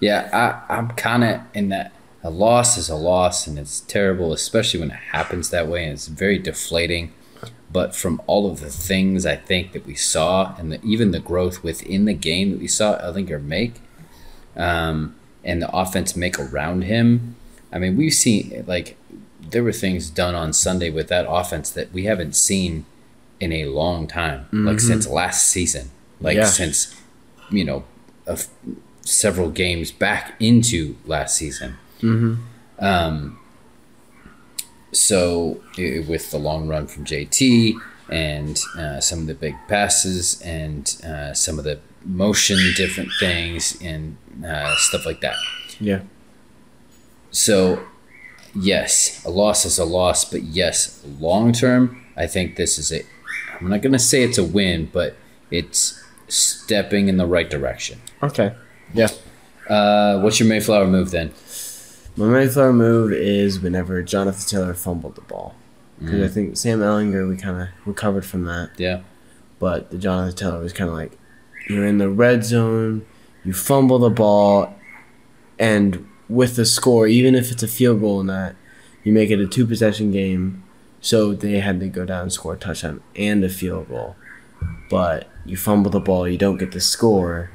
Yeah. 0.00 0.28
I, 0.68 0.74
I'm 0.76 0.88
kind 0.90 1.24
of 1.24 1.40
in 1.54 1.68
that. 1.70 1.92
A 2.24 2.30
loss 2.30 2.76
is 2.76 2.88
a 2.88 2.96
loss, 2.96 3.46
and 3.46 3.58
it's 3.60 3.78
terrible, 3.80 4.32
especially 4.32 4.80
when 4.80 4.90
it 4.90 4.96
happens 5.12 5.50
that 5.50 5.68
way, 5.68 5.84
and 5.84 5.92
it's 5.92 6.08
very 6.08 6.36
deflating. 6.36 7.12
But 7.70 7.94
from 7.94 8.20
all 8.26 8.50
of 8.50 8.58
the 8.58 8.70
things 8.70 9.24
I 9.24 9.36
think 9.36 9.72
that 9.72 9.86
we 9.86 9.94
saw, 9.94 10.54
and 10.58 10.72
the, 10.72 10.80
even 10.84 11.12
the 11.12 11.20
growth 11.20 11.62
within 11.62 12.06
the 12.06 12.14
game 12.14 12.50
that 12.50 12.58
we 12.60 12.66
saw 12.66 12.98
Ehlinger 12.98 13.40
make, 13.42 13.74
um, 14.56 15.14
and 15.44 15.62
the 15.62 15.70
offense 15.74 16.16
make 16.16 16.38
around 16.40 16.82
him, 16.82 17.36
I 17.72 17.78
mean, 17.78 17.96
we've 17.96 18.12
seen 18.12 18.64
like 18.66 18.96
there 19.40 19.62
were 19.62 19.72
things 19.72 20.10
done 20.10 20.34
on 20.34 20.52
Sunday 20.52 20.90
with 20.90 21.08
that 21.08 21.24
offense 21.28 21.70
that 21.70 21.92
we 21.92 22.04
haven't 22.04 22.34
seen 22.34 22.84
in 23.38 23.52
a 23.52 23.66
long 23.66 24.08
time, 24.08 24.48
like 24.52 24.80
since 24.80 25.06
last 25.06 25.46
season, 25.46 25.90
like 26.20 26.36
Yeah. 26.36 26.46
since 26.46 27.00
you 27.50 27.64
know 27.64 27.84
a 28.26 28.38
several 29.08 29.50
games 29.50 29.90
back 29.90 30.34
into 30.38 30.96
last 31.06 31.36
season. 31.36 31.76
Um, 32.78 33.38
so 34.92 35.60
i 35.76 36.04
with 36.08 36.30
the 36.30 36.38
long 36.38 36.68
run 36.68 36.86
from 36.86 37.04
JT 37.04 37.74
and 38.08 38.58
uh, 38.78 39.00
some 39.00 39.20
of 39.20 39.26
the 39.26 39.34
big 39.34 39.54
passes 39.68 40.40
and 40.42 40.96
uh, 41.04 41.34
some 41.34 41.58
of 41.58 41.64
the 41.64 41.78
motion 42.04 42.56
different 42.76 43.10
things 43.18 43.76
and 43.82 44.16
uh, 44.44 44.74
stuff 44.76 45.04
like 45.04 45.20
that. 45.20 45.36
Yeah. 45.80 46.00
So, 47.30 47.82
yes, 48.54 49.24
a 49.24 49.30
loss 49.30 49.64
is 49.64 49.78
a 49.78 49.84
loss, 49.84 50.24
but 50.24 50.42
yes, 50.42 51.04
long 51.20 51.52
term, 51.52 52.04
I 52.16 52.26
think 52.26 52.56
this 52.56 52.78
is 52.78 52.92
a. 52.92 53.02
I'm 53.60 53.68
not 53.68 53.82
gonna 53.82 53.98
say 53.98 54.22
it's 54.22 54.38
a 54.38 54.44
win, 54.44 54.88
but 54.92 55.16
it's 55.50 56.02
stepping 56.28 57.08
in 57.08 57.16
the 57.16 57.26
right 57.26 57.50
direction. 57.50 58.00
Okay. 58.22 58.54
Yeah. 58.94 59.08
Uh, 59.68 60.20
what's 60.20 60.40
your 60.40 60.48
Mayflower 60.48 60.86
move 60.86 61.10
then? 61.10 61.32
My 62.16 62.26
Mayflower 62.26 62.72
move 62.72 63.12
is 63.12 63.60
whenever 63.60 64.02
Jonathan 64.02 64.48
Taylor 64.48 64.74
fumbled 64.74 65.14
the 65.14 65.20
ball. 65.22 65.54
Because 66.00 66.30
I 66.30 66.32
think 66.32 66.56
Sam 66.56 66.78
Ehlinger, 66.80 67.28
we 67.28 67.36
kind 67.36 67.60
of 67.60 67.68
recovered 67.84 68.24
from 68.24 68.44
that. 68.44 68.70
Yeah, 68.76 69.00
But 69.58 69.90
the 69.90 69.98
Jonathan 69.98 70.36
Taylor 70.36 70.60
was 70.60 70.72
kind 70.72 70.88
of 70.88 70.94
like, 70.94 71.18
you're 71.68 71.84
in 71.84 71.98
the 71.98 72.08
red 72.08 72.44
zone, 72.44 73.04
you 73.44 73.52
fumble 73.52 73.98
the 73.98 74.10
ball, 74.10 74.74
and 75.58 76.08
with 76.28 76.54
the 76.56 76.64
score, 76.64 77.08
even 77.08 77.34
if 77.34 77.50
it's 77.50 77.62
a 77.64 77.68
field 77.68 78.00
goal 78.00 78.20
in 78.20 78.28
that, 78.28 78.54
you 79.02 79.12
make 79.12 79.30
it 79.30 79.40
a 79.40 79.46
two 79.46 79.66
possession 79.66 80.12
game. 80.12 80.62
So 81.00 81.32
they 81.34 81.58
had 81.60 81.80
to 81.80 81.88
go 81.88 82.04
down 82.04 82.22
and 82.22 82.32
score 82.32 82.54
a 82.54 82.56
touchdown 82.56 83.02
and 83.16 83.42
a 83.44 83.48
field 83.48 83.88
goal. 83.88 84.16
But 84.90 85.28
you 85.44 85.56
fumble 85.56 85.90
the 85.90 86.00
ball, 86.00 86.28
you 86.28 86.38
don't 86.38 86.58
get 86.58 86.72
the 86.72 86.80
score, 86.80 87.50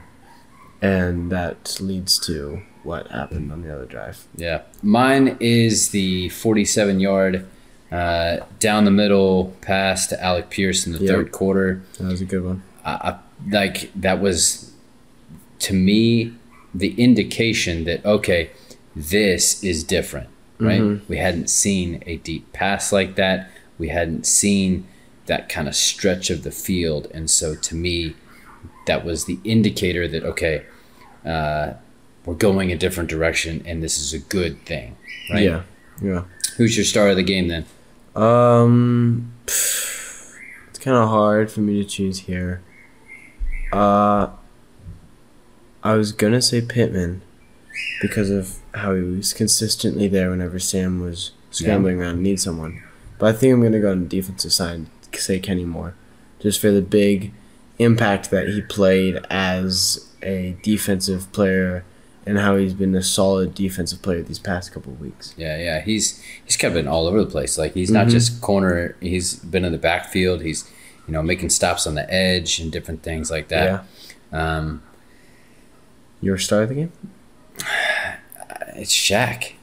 and 0.83 1.31
that 1.31 1.77
leads 1.81 2.19
to 2.19 2.61
what 2.83 3.07
happened 3.07 3.51
on 3.51 3.61
the 3.63 3.73
other 3.73 3.85
drive. 3.85 4.27
yeah. 4.35 4.61
Mine 4.81 5.37
is 5.39 5.89
the 5.89 6.29
47 6.29 6.99
yard 6.99 7.47
uh, 7.91 8.37
down 8.59 8.83
the 8.83 8.91
middle 8.91 9.55
pass 9.61 10.07
to 10.07 10.21
Alec 10.21 10.49
Pierce 10.49 10.85
in 10.85 10.91
the 10.93 10.99
Yep. 10.99 11.07
third 11.07 11.31
quarter. 11.31 11.81
That 11.99 12.07
was 12.11 12.21
a 12.21 12.25
good 12.25 12.43
one. 12.43 12.61
I, 12.83 12.91
I, 12.91 13.19
like 13.49 13.91
that 13.95 14.19
was 14.21 14.71
to 15.59 15.73
me 15.73 16.33
the 16.75 16.93
indication 17.01 17.83
that 17.85 18.03
okay 18.05 18.51
this 18.95 19.63
is 19.63 19.83
different 19.83 20.29
right 20.59 21.01
we 21.09 21.17
hadn't 21.17 21.49
seen 21.49 22.01
a 22.05 22.17
deep 22.17 22.51
pass 22.53 22.91
like 22.93 23.15
that 23.15 23.49
we 23.77 23.89
hadn't 23.89 24.25
seen 24.25 24.85
that 25.25 25.49
kind 25.49 25.67
of 25.67 25.75
stretch 25.75 26.29
of 26.29 26.43
the 26.43 26.51
field 26.51 27.07
and 27.13 27.29
so 27.29 27.53
to 27.55 27.75
me 27.75 28.15
that 28.87 29.03
was 29.03 29.25
the 29.25 29.39
indicator 29.43 30.07
that 30.07 30.23
okay 30.23 30.65
uh, 31.25 31.73
we're 32.25 32.33
going 32.35 32.71
a 32.71 32.77
different 32.77 33.09
direction 33.09 33.61
and 33.65 33.81
this 33.83 33.99
is 33.99 34.13
a 34.13 34.19
good 34.19 34.63
thing 34.65 34.95
right 35.31 35.43
Yeah. 35.43 35.61
Yeah. 36.01 36.23
who's 36.57 36.75
your 36.77 36.85
star 36.85 37.09
of 37.09 37.15
the 37.15 37.23
game 37.23 37.47
then 37.49 37.65
Um, 38.15 39.31
it's 39.45 40.79
kind 40.79 40.97
of 40.97 41.09
hard 41.09 41.51
for 41.51 41.61
me 41.61 41.81
to 41.81 41.87
choose 41.89 42.19
here. 42.19 42.61
Uh, 43.71 44.27
I 45.83 45.95
was 45.95 46.11
gonna 46.11 46.41
say 46.41 46.61
Pittman 46.61 47.21
because 48.01 48.29
of 48.29 48.57
how 48.75 48.93
he 48.95 49.01
was 49.01 49.33
consistently 49.33 50.07
there 50.07 50.29
whenever 50.29 50.59
Sam 50.59 51.01
was 51.01 51.31
scrambling 51.51 51.99
around 51.99 52.15
and 52.15 52.23
need 52.23 52.39
someone. 52.39 52.81
But 53.19 53.33
I 53.35 53.37
think 53.37 53.53
I'm 53.53 53.61
gonna 53.63 53.79
go 53.79 53.91
on 53.91 54.03
the 54.03 54.09
defensive 54.09 54.53
side, 54.53 54.85
say 55.13 55.39
Kenny 55.39 55.65
Moore, 55.65 55.95
just 56.39 56.59
for 56.59 56.69
the 56.71 56.81
big 56.81 57.31
impact 57.79 58.29
that 58.31 58.47
he 58.49 58.61
played 58.61 59.19
as 59.29 60.07
a 60.23 60.55
defensive 60.63 61.31
player 61.31 61.83
and 62.25 62.39
how 62.39 62.55
he's 62.55 62.73
been 62.73 62.95
a 62.95 63.03
solid 63.03 63.53
defensive 63.53 64.01
player 64.01 64.21
these 64.21 64.39
past 64.39 64.71
couple 64.71 64.93
of 64.93 65.01
weeks. 65.01 65.33
Yeah, 65.37 65.57
yeah. 65.57 65.81
He's 65.81 66.21
he's 66.45 66.55
kind 66.57 66.73
of 66.75 66.81
been 66.83 66.87
all 66.87 67.05
over 67.07 67.19
the 67.23 67.29
place. 67.29 67.57
Like 67.57 67.73
he's 67.73 67.91
not 67.91 68.07
Mhm. 68.07 68.11
just 68.11 68.41
corner. 68.41 68.95
He's 69.01 69.35
been 69.35 69.65
in 69.65 69.71
the 69.73 69.77
backfield. 69.77 70.41
He's 70.41 70.69
you 71.07 71.13
know 71.13 71.21
making 71.21 71.49
stops 71.49 71.85
on 71.85 71.95
the 71.95 72.11
edge 72.13 72.59
and 72.59 72.71
different 72.71 73.03
things 73.03 73.29
like 73.29 73.49
that. 73.49 73.83
Yeah. 74.31 74.57
Um, 74.57 74.81
Your 76.21 76.37
star 76.37 76.61
of 76.63 76.69
the 76.69 76.75
game? 76.75 76.91
it's 78.75 78.93
Shaq. 78.93 79.53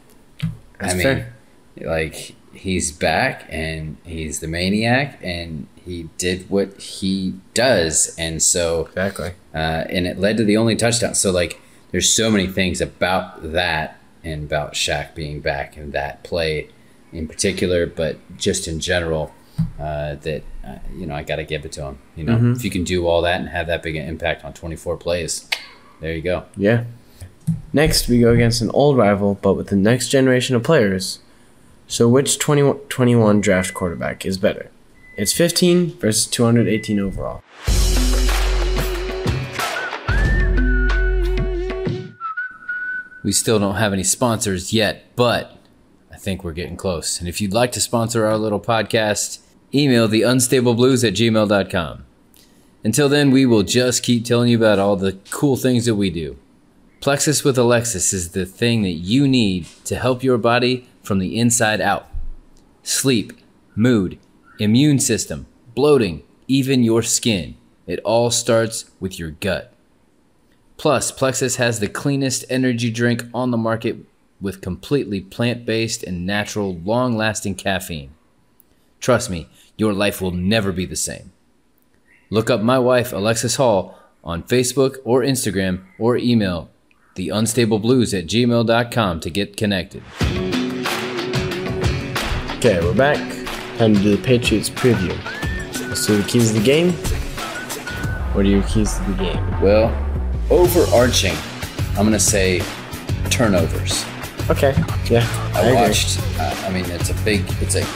That's 0.79 0.93
I 0.95 0.97
mean, 0.97 1.03
fair. 1.03 1.35
like 1.81 2.35
he's 2.63 2.93
back 2.93 3.47
and 3.49 3.97
he's 4.05 4.41
the 4.41 4.47
maniac 4.47 5.19
and 5.23 5.67
he 5.83 6.09
did 6.19 6.49
what 6.51 6.79
he 6.81 7.33
does 7.55 8.15
and 8.19 8.43
so 8.43 8.87
Exactly. 8.87 9.31
uh, 9.55 9.85
and 9.89 10.07
it 10.07 10.19
led 10.19 10.37
to 10.37 10.45
the 10.45 10.57
only 10.59 10.77
touchdown. 10.77 11.15
So 11.15 11.31
like, 11.31 11.59
there's 11.91 12.09
so 12.15 12.31
many 12.31 12.47
things 12.47 12.81
about 12.83 13.53
that 13.53 13.99
and 14.23 14.45
about 14.45 14.75
Shaq 14.75 15.15
being 15.15 15.41
back 15.41 15.77
and 15.79 15.93
that 15.95 16.23
play 16.23 16.69
in 17.13 17.27
particular, 17.27 17.87
but 17.87 18.19
just 18.37 18.69
in 18.69 18.79
general, 18.79 19.33
uh, 19.79 20.15
that 20.17 20.43
uh, 20.67 20.77
you 20.95 21.07
know 21.07 21.15
I 21.15 21.23
got 21.23 21.37
to 21.37 21.45
give 21.45 21.65
it 21.65 21.73
to 21.73 21.83
him. 21.87 21.99
You 22.15 22.25
know, 22.25 22.37
Mhm. 22.37 22.57
if 22.57 22.65
you 22.65 22.71
can 22.71 22.85
do 22.85 23.07
all 23.07 23.23
that 23.23 23.41
and 23.41 23.49
have 23.49 23.67
that 23.69 23.83
big 23.83 23.97
an 23.97 24.07
impact 24.07 24.45
on 24.45 24.53
24 24.53 24.97
plays, 24.99 25.49
there 26.01 26.15
you 26.15 26.21
go. 26.23 26.45
Yeah. 26.57 26.85
Next, 27.73 28.07
we 28.09 28.21
go 28.21 28.33
against 28.33 28.61
an 28.63 28.71
old 28.73 28.97
rival, 28.97 29.39
but 29.43 29.55
with 29.55 29.69
the 29.69 29.77
next 29.77 30.09
generation 30.09 30.55
of 30.55 30.63
players. 30.63 31.19
So, 31.91 32.09
which 32.09 32.39
2021 32.39 33.41
draft 33.41 33.75
quarterback 33.75 34.25
is 34.25 34.39
better? 34.39 34.71
It's 35.17 35.33
15 35.33 35.99
versus 35.99 36.25
218 36.29 37.01
overall. 37.01 37.43
We 43.25 43.33
still 43.33 43.59
don't 43.59 43.75
have 43.75 43.93
any 43.93 44.05
sponsors 44.05 44.73
yet, 44.73 45.17
but 45.17 45.59
I 46.13 46.17
think 46.17 46.45
we're 46.45 46.53
getting 46.53 46.77
close. 46.77 47.19
And 47.19 47.29
if 47.29 47.41
you'd 47.41 47.53
like 47.53 47.73
to 47.73 47.81
sponsor 47.81 48.25
our 48.25 48.39
little 48.39 48.61
podcast, 48.61 49.41
email 49.75 50.07
the 50.07 50.21
unstableblues 50.21 51.05
at 51.05 51.15
gmail.com. 51.15 52.07
Until 52.85 53.09
then, 53.09 53.33
we 53.33 53.45
will 53.45 53.65
just 53.65 54.05
keep 54.05 54.25
telling 54.25 54.49
you 54.49 54.57
about 54.57 54.79
all 54.79 54.95
the 54.95 55.19
cool 55.31 55.57
things 55.57 55.87
that 55.87 55.97
we 55.97 56.09
do. 56.09 56.39
Plexus 57.01 57.43
with 57.43 57.59
Alexis 57.59 58.13
is 58.13 58.31
the 58.31 58.47
thing 58.47 58.83
that 58.83 58.91
you 58.91 59.27
need 59.27 59.67
to 59.87 59.97
help 59.97 60.23
your 60.23 60.39
body 60.39 60.87
from 61.03 61.19
the 61.19 61.39
inside 61.39 61.81
out. 61.81 62.09
Sleep, 62.83 63.33
mood, 63.75 64.19
immune 64.59 64.99
system, 64.99 65.47
bloating, 65.75 66.23
even 66.49 66.83
your 66.83 67.03
skin. 67.03 67.57
It 67.87 68.01
all 68.01 68.31
starts 68.31 68.91
with 69.01 69.19
your 69.19 69.31
gut. 69.31 69.73
Plus, 70.77 71.11
Plexus 71.13 71.57
has 71.57 71.81
the 71.81 71.89
cleanest 71.89 72.45
energy 72.49 72.91
drink 72.91 73.25
on 73.35 73.51
the 73.51 73.57
market 73.57 73.99
with 74.41 74.63
completely 74.63 75.21
plant 75.21 75.67
based 75.67 76.03
and 76.03 76.25
natural, 76.25 76.77
long 76.77 77.17
lasting 77.17 77.55
caffeine. 77.55 78.15
Trust 78.99 79.31
me, 79.31 79.49
your 79.77 79.93
life 79.93 80.21
will 80.21 80.31
never 80.31 80.73
be 80.73 80.87
the 80.87 80.97
same. 80.97 81.33
Look 82.31 82.49
up 82.49 82.61
my 82.61 82.79
wife, 82.79 83.13
Alexis 83.13 83.57
Hall, 83.57 83.99
on 84.23 84.43
Facebook 84.43 84.99
or 85.05 85.23
Instagram 85.23 85.85
or 85.99 86.17
email 86.17 86.71
theunstableblues 87.17 88.17
at 88.17 88.27
gmail.com 88.27 89.21
to 89.21 89.31
get 89.31 89.57
connected. 89.57 90.03
Okay, 92.63 92.79
we're 92.85 92.93
back. 92.93 93.17
Time 93.79 93.95
to 93.95 94.03
do 94.03 94.15
the 94.19 94.23
Patriots 94.23 94.69
preview. 94.69 95.17
Let's 95.89 96.07
do 96.07 96.21
the 96.21 96.29
keys 96.29 96.51
of 96.51 96.57
the 96.57 96.63
game. 96.63 96.93
What 98.35 98.45
are 98.45 98.51
your 98.51 98.63
keys 98.65 98.99
to 98.99 99.05
the 99.05 99.15
game? 99.15 99.61
Well, 99.63 99.89
overarching, 100.51 101.35
I'm 101.97 102.07
going 102.07 102.13
to 102.13 102.21
say 102.21 102.61
turnovers. 103.31 104.05
Okay, 104.51 104.75
yeah. 105.11 105.27
I, 105.55 105.63
agree. 105.63 105.75
watched. 105.75 106.21
Uh, 106.39 106.55
I 106.67 106.71
mean, 106.71 106.85
it's 106.91 107.09
a 107.09 107.15
big, 107.25 107.47
it's 107.63 107.77
a 107.77 107.87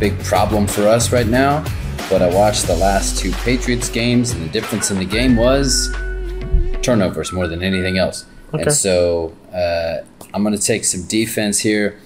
big 0.00 0.18
problem 0.24 0.66
for 0.66 0.88
us 0.88 1.12
right 1.12 1.26
now. 1.26 1.62
But 2.08 2.22
I 2.22 2.34
watched 2.34 2.66
the 2.66 2.76
last 2.76 3.18
two 3.18 3.32
Patriots 3.32 3.90
games, 3.90 4.30
and 4.30 4.42
the 4.42 4.48
difference 4.48 4.90
in 4.90 4.96
the 4.96 5.04
game 5.04 5.36
was 5.36 5.94
turnovers 6.80 7.32
more 7.34 7.48
than 7.48 7.62
anything 7.62 7.98
else. 7.98 8.24
Okay. 8.54 8.62
And 8.62 8.72
so 8.72 9.36
uh, 9.52 9.98
I'm 10.32 10.42
going 10.42 10.56
to 10.56 10.62
take 10.62 10.86
some 10.86 11.02
defense 11.06 11.58
here. 11.58 12.00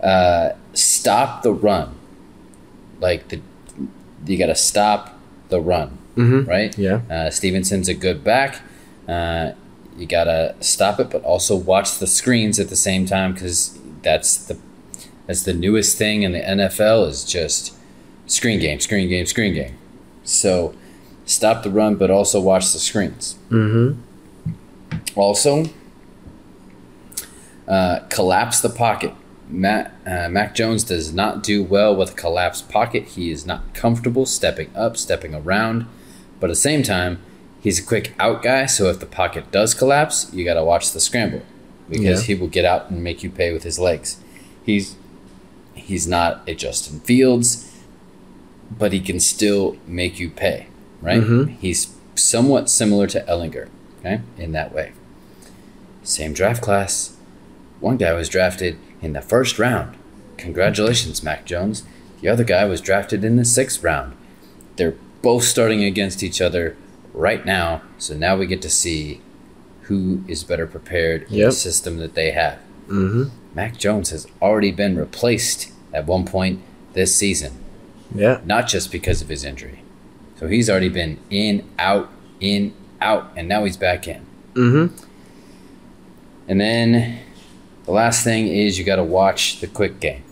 Uh, 0.00 0.50
stop 0.74 1.42
the 1.42 1.52
run. 1.52 1.94
Like 3.00 3.28
the, 3.28 3.40
you 4.26 4.36
got 4.38 4.46
to 4.46 4.54
stop 4.54 5.18
the 5.48 5.60
run, 5.60 5.98
Mhm. 6.16 6.46
right? 6.46 6.76
Yeah. 6.78 7.00
Uh, 7.10 7.30
Stevenson's 7.30 7.88
a 7.88 7.94
good 7.94 8.22
back. 8.22 8.60
Uh, 9.08 9.52
you 9.98 10.06
gotta 10.06 10.54
stop 10.60 11.00
it, 11.00 11.10
but 11.10 11.22
also 11.24 11.56
watch 11.56 11.98
the 11.98 12.06
screens 12.06 12.58
at 12.60 12.68
the 12.68 12.76
same 12.76 13.04
time 13.06 13.32
because 13.34 13.76
that's 14.02 14.36
the 14.36 14.56
that's 15.26 15.42
the 15.42 15.52
newest 15.52 15.98
thing 15.98 16.22
in 16.22 16.32
the 16.32 16.38
NFL 16.40 17.08
is 17.08 17.24
just 17.24 17.74
screen 18.26 18.60
game, 18.60 18.78
screen 18.80 19.08
game, 19.08 19.26
screen 19.26 19.52
game. 19.52 19.74
So 20.24 20.74
stop 21.26 21.62
the 21.64 21.70
run, 21.70 21.96
but 21.96 22.10
also 22.10 22.40
watch 22.40 22.72
the 22.72 22.78
screens. 22.78 23.34
Mm-hmm. 23.50 24.00
Also, 25.16 25.66
uh, 27.68 28.00
collapse 28.08 28.60
the 28.60 28.70
pocket. 28.70 29.12
Matt, 29.50 29.92
uh, 30.06 30.28
Mac 30.28 30.54
Jones 30.54 30.84
does 30.84 31.12
not 31.12 31.42
do 31.42 31.62
well 31.62 31.94
with 31.94 32.12
a 32.12 32.14
collapsed 32.14 32.68
pocket. 32.68 33.04
He 33.08 33.30
is 33.30 33.46
not 33.46 33.74
comfortable 33.74 34.26
stepping 34.26 34.70
up, 34.76 34.96
stepping 34.96 35.34
around, 35.34 35.86
but 36.38 36.46
at 36.50 36.52
the 36.52 36.56
same 36.56 36.82
time, 36.82 37.18
he's 37.60 37.78
a 37.78 37.82
quick 37.82 38.14
out 38.18 38.42
guy. 38.42 38.66
So 38.66 38.88
if 38.88 39.00
the 39.00 39.06
pocket 39.06 39.50
does 39.50 39.74
collapse, 39.74 40.30
you 40.32 40.44
got 40.44 40.54
to 40.54 40.64
watch 40.64 40.92
the 40.92 41.00
scramble 41.00 41.42
because 41.88 42.22
Yeah. 42.28 42.34
he 42.34 42.40
will 42.40 42.48
get 42.48 42.64
out 42.64 42.90
and 42.90 43.02
make 43.02 43.22
you 43.22 43.30
pay 43.30 43.52
with 43.52 43.64
his 43.64 43.78
legs. 43.78 44.18
He's 44.64 44.94
he's 45.74 46.06
not 46.06 46.42
a 46.46 46.54
Justin 46.54 47.00
Fields, 47.00 47.66
but 48.78 48.92
he 48.92 49.00
can 49.00 49.18
still 49.18 49.76
make 49.86 50.20
you 50.20 50.30
pay, 50.30 50.66
right? 51.02 51.20
Mhm. 51.22 51.56
He's 51.60 51.88
somewhat 52.14 52.68
similar 52.70 53.06
to 53.08 53.20
Ehlinger, 53.22 53.68
okay, 54.00 54.20
in 54.38 54.52
that 54.52 54.72
way. 54.74 54.92
Same 56.04 56.32
draft 56.32 56.62
class. 56.62 57.12
One 57.80 57.96
guy 57.96 58.12
was 58.12 58.28
drafted 58.28 58.76
in 59.02 59.12
the 59.12 59.20
first 59.22 59.58
round. 59.58 59.96
Congratulations, 60.36 61.22
Mac 61.22 61.44
Jones. 61.44 61.84
The 62.20 62.28
other 62.28 62.44
guy 62.44 62.64
was 62.64 62.80
drafted 62.80 63.24
in 63.24 63.36
the 63.36 63.44
sixth 63.44 63.82
round. 63.82 64.16
They're 64.76 64.94
both 65.22 65.44
starting 65.44 65.84
against 65.84 66.22
each 66.22 66.40
other 66.40 66.76
right 67.12 67.44
now, 67.44 67.82
so 67.98 68.14
now 68.16 68.36
we 68.36 68.46
get 68.46 68.62
to 68.62 68.70
see 68.70 69.20
who 69.82 70.22
is 70.28 70.44
better 70.44 70.66
prepared 70.66 71.22
in 71.24 71.34
Yep. 71.34 71.46
the 71.48 71.52
system 71.52 71.96
that 71.98 72.14
they 72.14 72.30
have. 72.30 72.58
Mm-hmm. 72.88 73.24
Mac 73.54 73.76
Jones 73.78 74.10
has 74.10 74.26
already 74.40 74.70
been 74.70 74.96
replaced 74.96 75.72
at 75.92 76.06
one 76.06 76.24
point 76.24 76.60
this 76.92 77.14
season, 77.14 77.52
Yeah. 78.14 78.40
not 78.44 78.68
just 78.68 78.92
because 78.92 79.20
of 79.20 79.28
his 79.28 79.44
injury. 79.44 79.82
So 80.38 80.46
he's 80.46 80.70
already 80.70 80.88
been 80.88 81.18
in, 81.28 81.68
out, 81.78 82.08
in, 82.40 82.72
out, 83.00 83.30
and 83.36 83.48
now 83.48 83.64
he's 83.64 83.76
back 83.76 84.06
in. 84.08 84.24
Mm-hmm. 84.54 85.04
And 86.48 86.60
then 86.60 87.18
the 87.84 87.92
last 87.92 88.24
thing 88.24 88.46
is 88.48 88.78
you 88.78 88.84
got 88.84 88.96
to 88.96 89.04
watch 89.04 89.60
the 89.60 89.66
quick 89.66 90.00
game, 90.00 90.22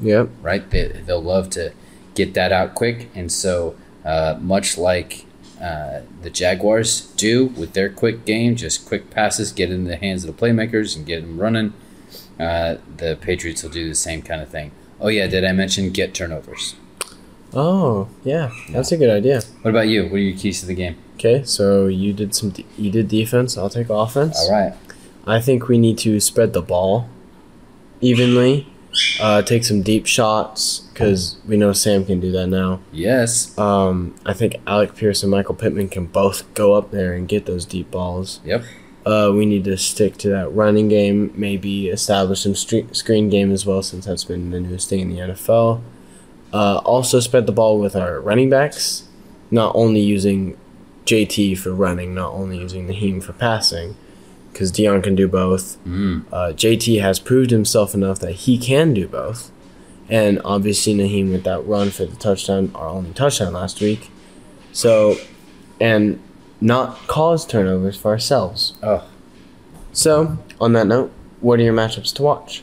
Yep. 0.00 0.28
right? 0.42 0.68
They, 0.70 0.88
they'll 0.88 1.22
love 1.22 1.50
to 1.50 1.72
get 2.14 2.34
that 2.34 2.52
out 2.52 2.74
quick. 2.74 3.08
And 3.14 3.30
so, 3.32 3.74
uh, 4.04 4.36
much 4.40 4.76
like 4.78 5.26
uh, 5.60 6.00
the 6.22 6.30
Jaguars 6.30 7.12
do 7.16 7.46
with 7.46 7.72
their 7.74 7.88
quick 7.88 8.24
game, 8.24 8.56
just 8.56 8.86
quick 8.86 9.10
passes, 9.10 9.52
get 9.52 9.70
in 9.70 9.84
the 9.84 9.96
hands 9.96 10.24
of 10.24 10.34
the 10.36 10.46
playmakers 10.46 10.96
and 10.96 11.06
get 11.06 11.20
them 11.22 11.38
running, 11.40 11.72
uh, 12.40 12.76
the 12.96 13.16
Patriots 13.20 13.62
will 13.62 13.70
do 13.70 13.88
the 13.88 13.94
same 13.94 14.22
kind 14.22 14.40
of 14.42 14.48
thing. 14.48 14.72
Oh, 15.00 15.08
yeah, 15.08 15.26
did 15.26 15.44
I 15.44 15.52
mention 15.52 15.90
get 15.90 16.14
turnovers? 16.14 16.74
Oh, 17.54 18.08
yeah. 18.24 18.50
That's 18.70 18.92
a 18.92 18.96
good 18.96 19.10
idea. 19.10 19.42
What 19.62 19.70
about 19.70 19.88
you? 19.88 20.04
What 20.04 20.14
are 20.14 20.18
your 20.18 20.36
keys 20.38 20.60
to 20.60 20.66
the 20.66 20.74
game? 20.74 20.96
Okay, 21.16 21.42
so 21.44 21.86
you 21.86 22.12
did 22.12 22.34
some. 22.34 22.50
De- 22.50 22.64
you 22.78 22.90
did 22.90 23.08
defense. 23.08 23.56
I'll 23.58 23.68
take 23.70 23.90
offense. 23.90 24.38
All 24.40 24.50
right. 24.52 24.72
I 25.26 25.40
think 25.40 25.68
we 25.68 25.78
need 25.78 25.98
to 25.98 26.18
spread 26.20 26.52
the 26.52 26.62
ball 26.62 27.08
evenly. 28.00 28.66
Uh, 29.20 29.40
take 29.40 29.64
some 29.64 29.80
deep 29.82 30.06
shots 30.06 30.80
because 30.92 31.38
we 31.46 31.56
know 31.56 31.72
Sam 31.72 32.04
can 32.04 32.20
do 32.20 32.30
that 32.32 32.48
now. 32.48 32.80
Yes. 32.92 33.56
Um, 33.58 34.14
I 34.26 34.34
think 34.34 34.56
Alec 34.66 34.94
Pierce 34.94 35.22
and 35.22 35.30
Michael 35.30 35.54
Pittman 35.54 35.88
can 35.88 36.06
both 36.06 36.52
go 36.54 36.74
up 36.74 36.90
there 36.90 37.14
and 37.14 37.26
get 37.26 37.46
those 37.46 37.64
deep 37.64 37.90
balls. 37.90 38.40
Yep. 38.44 38.64
Uh, 39.06 39.32
we 39.34 39.46
need 39.46 39.64
to 39.64 39.76
stick 39.78 40.16
to 40.18 40.28
that 40.28 40.52
running 40.52 40.88
game. 40.88 41.32
Maybe 41.34 41.88
establish 41.88 42.42
some 42.42 42.52
stre- 42.52 42.94
screen 42.94 43.30
game 43.30 43.50
as 43.50 43.64
well, 43.64 43.82
since 43.82 44.04
that's 44.04 44.24
been 44.24 44.50
the 44.50 44.60
newest 44.60 44.88
thing 44.88 45.00
in 45.00 45.10
the 45.10 45.18
NFL. 45.18 45.80
Uh, 46.52 46.76
also, 46.84 47.18
spread 47.18 47.46
the 47.46 47.52
ball 47.52 47.78
with 47.78 47.96
our 47.96 48.20
running 48.20 48.50
backs, 48.50 49.04
not 49.50 49.74
only 49.74 50.00
using 50.00 50.56
JT 51.06 51.58
for 51.58 51.72
running, 51.72 52.14
not 52.14 52.32
only 52.32 52.58
using 52.58 52.86
Nyheim 52.86 53.22
for 53.22 53.32
passing, 53.32 53.96
because 54.52 54.70
Deon 54.70 55.02
can 55.02 55.14
do 55.14 55.26
both. 55.28 55.82
Mm. 55.84 56.24
Uh, 56.32 56.52
JT 56.52 57.00
has 57.00 57.18
proved 57.18 57.50
himself 57.50 57.94
enough 57.94 58.18
that 58.20 58.32
he 58.32 58.58
can 58.58 58.94
do 58.94 59.08
both. 59.08 59.50
And 60.08 60.40
obviously, 60.44 60.94
Nyheim 60.94 61.30
with 61.30 61.44
that 61.44 61.66
run 61.66 61.90
for 61.90 62.04
the 62.04 62.16
touchdown, 62.16 62.70
our 62.74 62.88
only 62.88 63.12
touchdown 63.12 63.54
last 63.54 63.80
week. 63.80 64.10
So, 64.72 65.16
and 65.80 66.20
not 66.60 66.98
cause 67.06 67.46
turnovers 67.46 67.96
for 67.96 68.10
ourselves. 68.10 68.74
Oh, 68.82 69.08
So, 69.92 70.38
on 70.60 70.72
that 70.74 70.86
note, 70.86 71.12
what 71.40 71.58
are 71.60 71.62
your 71.62 71.74
matchups 71.74 72.14
to 72.14 72.22
watch? 72.22 72.62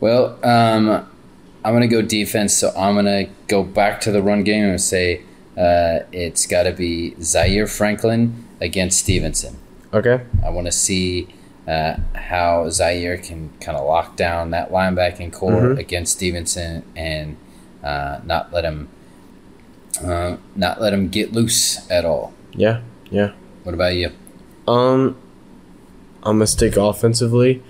Well, 0.00 0.38
um, 0.44 1.06
I'm 1.64 1.72
gonna 1.74 1.86
go 1.88 2.02
defense, 2.02 2.54
so 2.54 2.72
I'm 2.76 2.96
gonna 2.96 3.26
go 3.48 3.62
back 3.62 4.00
to 4.02 4.12
the 4.12 4.22
run 4.22 4.42
game 4.42 4.64
and 4.64 4.80
say 4.80 5.22
uh, 5.56 6.00
it's 6.12 6.46
got 6.46 6.64
to 6.64 6.72
be 6.72 7.14
Zaire 7.22 7.66
Franklin 7.66 8.46
against 8.60 8.98
Stevenson. 9.00 9.58
Okay. 9.94 10.22
I 10.44 10.50
want 10.50 10.66
to 10.66 10.72
see 10.72 11.28
uh, 11.68 11.96
how 12.14 12.68
Zaire 12.70 13.16
can 13.18 13.50
kind 13.60 13.76
of 13.78 13.86
lock 13.86 14.16
down 14.16 14.50
that 14.50 14.70
linebacking 14.72 15.32
core 15.32 15.52
Mhm. 15.74 15.78
against 15.78 16.14
Stevenson 16.14 16.82
and 16.96 17.36
uh, 17.84 18.18
not 18.24 18.52
let 18.52 18.64
him 18.64 18.88
uh, 20.02 20.36
not 20.56 20.80
let 20.80 20.92
him 20.92 21.08
get 21.08 21.32
loose 21.32 21.88
at 21.90 22.04
all. 22.04 22.32
Yeah. 22.52 22.80
Yeah. 23.10 23.32
What 23.62 23.74
about 23.74 23.94
you? 23.94 24.10
Um, 24.66 25.16
I'm 26.24 26.36
gonna 26.38 26.46
stick 26.46 26.76
offensively. 26.76 27.62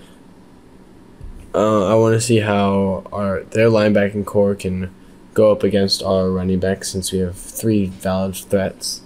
Uh, 1.55 1.87
I 1.87 1.95
want 1.97 2.15
to 2.15 2.21
see 2.21 2.39
how 2.39 3.03
our 3.13 3.43
their 3.51 3.69
linebacking 3.69 4.25
core 4.25 4.55
can 4.55 4.91
go 5.35 5.53
up 5.53 5.63
against 5.63 6.03
our 6.03 6.31
running 6.31 6.61
back 6.61 6.85
since 6.85 7.13
we 7.13 7.19
have 7.19 7.37
three 7.37 7.87
valid 7.87 8.37
threats. 8.37 9.02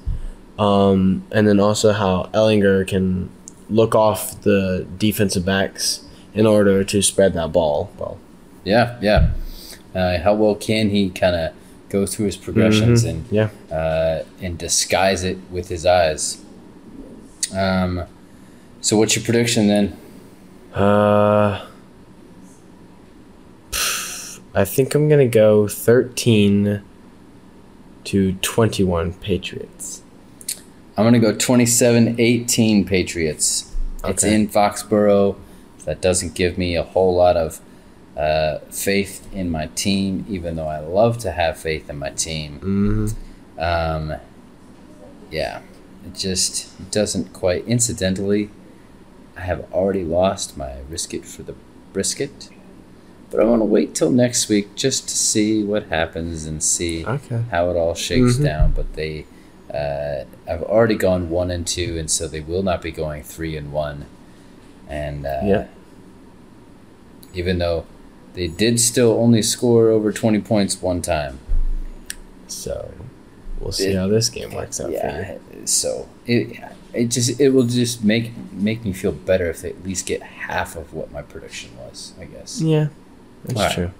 Um, 0.58 1.24
and 1.32 1.46
then 1.46 1.60
also 1.60 1.92
how 1.92 2.30
Ehlinger 2.32 2.86
can 2.86 3.28
look 3.68 3.94
off 3.94 4.40
the 4.42 4.86
defensive 4.98 5.44
backs 5.44 6.02
in 6.34 6.46
order 6.46 6.82
to 6.84 7.02
spread 7.02 7.34
that 7.34 7.52
ball 7.52 7.90
well. 7.98 8.18
Yeah, 8.64 8.96
yeah. 9.02 9.30
Uh, 9.94 10.18
how 10.18 10.34
well 10.34 10.54
can 10.54 10.90
he 10.90 11.10
kind 11.10 11.34
of 11.36 11.52
go 11.88 12.04
through 12.06 12.26
his 12.26 12.36
progressions 12.36 13.04
Mhm. 13.04 13.08
and 13.10 13.24
Yeah. 13.30 13.48
uh, 13.70 14.24
and 14.42 14.56
disguise 14.58 15.24
it 15.24 15.38
with 15.50 15.68
his 15.68 15.84
eyes? 15.86 16.38
Um, 17.54 18.02
so 18.80 18.96
what's 18.96 19.14
your 19.16 19.24
prediction 19.24 19.66
then? 19.68 19.96
Uh, 20.74 21.60
I 24.54 24.64
think 24.64 24.94
I'm 24.94 25.08
gonna 25.08 25.28
go 25.28 25.68
13 25.68 26.80
to 28.04 28.32
21 28.40 29.12
Patriots. 29.14 30.02
I'm 30.96 31.04
gonna 31.04 31.18
go 31.18 31.32
27-18 31.34 32.86
Patriots. 32.86 33.74
It's 34.04 34.24
in 34.24 34.48
Foxborough. 34.48 35.36
That 35.84 36.00
doesn't 36.00 36.34
give 36.34 36.56
me 36.58 36.74
a 36.76 36.82
whole 36.82 37.14
lot 37.14 37.36
of 37.36 37.60
uh, 38.16 38.58
faith 38.70 39.26
in 39.32 39.50
my 39.50 39.66
team, 39.68 40.24
even 40.28 40.56
though 40.56 40.66
I 40.68 40.78
love 40.78 41.18
to 41.18 41.32
have 41.32 41.58
faith 41.58 41.90
in 41.90 41.98
my 41.98 42.10
team. 42.10 42.60
Mm-hmm. 42.60 43.60
Um, 43.60 44.14
yeah, 45.30 45.60
it 46.06 46.14
just 46.14 46.90
doesn't 46.90 47.32
quite. 47.32 47.66
Incidentally, 47.66 48.50
I 49.36 49.40
have 49.42 49.70
already 49.72 50.04
lost 50.04 50.56
my 50.56 50.76
risk 50.88 51.12
it 51.12 51.24
for 51.24 51.42
the 51.42 51.54
brisket, 51.92 52.48
but 53.30 53.40
I 53.40 53.44
want 53.44 53.60
to 53.60 53.64
wait 53.66 53.94
till 53.94 54.10
next 54.10 54.48
week 54.48 54.74
just 54.76 55.08
to 55.08 55.16
see 55.16 55.62
what 55.62 55.84
happens 55.88 56.46
and 56.46 56.62
see 56.62 57.04
Okay. 57.04 57.42
how 57.50 57.70
it 57.70 57.76
all 57.76 57.94
shakes 57.94 58.36
Mhm. 58.38 58.44
down. 58.44 58.72
But 58.72 58.94
they, 58.94 59.26
uh, 59.72 60.24
I've 60.48 60.62
already 60.62 60.94
gone 60.96 61.30
one 61.30 61.50
and 61.50 61.66
two, 61.66 61.98
and 61.98 62.10
so 62.10 62.28
they 62.28 62.40
will 62.40 62.62
not 62.62 62.82
be 62.82 62.90
going 62.92 63.22
three 63.22 63.56
and 63.56 63.72
one. 63.72 64.06
And 64.88 65.26
uh, 65.26 65.40
Yeah. 65.44 65.66
even 67.34 67.58
though 67.58 67.84
they 68.34 68.46
did 68.48 68.78
still 68.80 69.12
only 69.18 69.42
score 69.42 69.88
over 69.88 70.12
twenty 70.12 70.40
points 70.40 70.80
one 70.82 71.02
time. 71.02 71.38
So 72.46 72.90
we'll 73.60 73.72
see 73.72 73.88
It- 73.88 73.96
how 73.96 74.06
this 74.08 74.28
game 74.28 74.54
works 74.54 74.80
out 74.80 74.86
for 74.88 74.92
yeah 74.92 75.38
so 75.64 76.06
it 76.26 76.60
it 76.94 77.06
just 77.06 77.40
it 77.40 77.48
will 77.48 77.64
just 77.64 78.04
make 78.04 78.30
make 78.52 78.84
me 78.84 78.92
feel 78.92 79.10
better 79.10 79.48
if 79.50 79.62
they 79.62 79.70
at 79.70 79.82
least 79.84 80.06
get 80.06 80.22
half 80.22 80.76
of 80.76 80.92
what 80.94 81.10
my 81.10 81.22
prediction 81.22 81.70
was 81.78 82.12
i 82.20 82.24
guess. 82.24 82.60
Yeah, 82.60 82.88
that's 83.44 83.58
Alright. 83.58 83.74
true. 83.74 83.90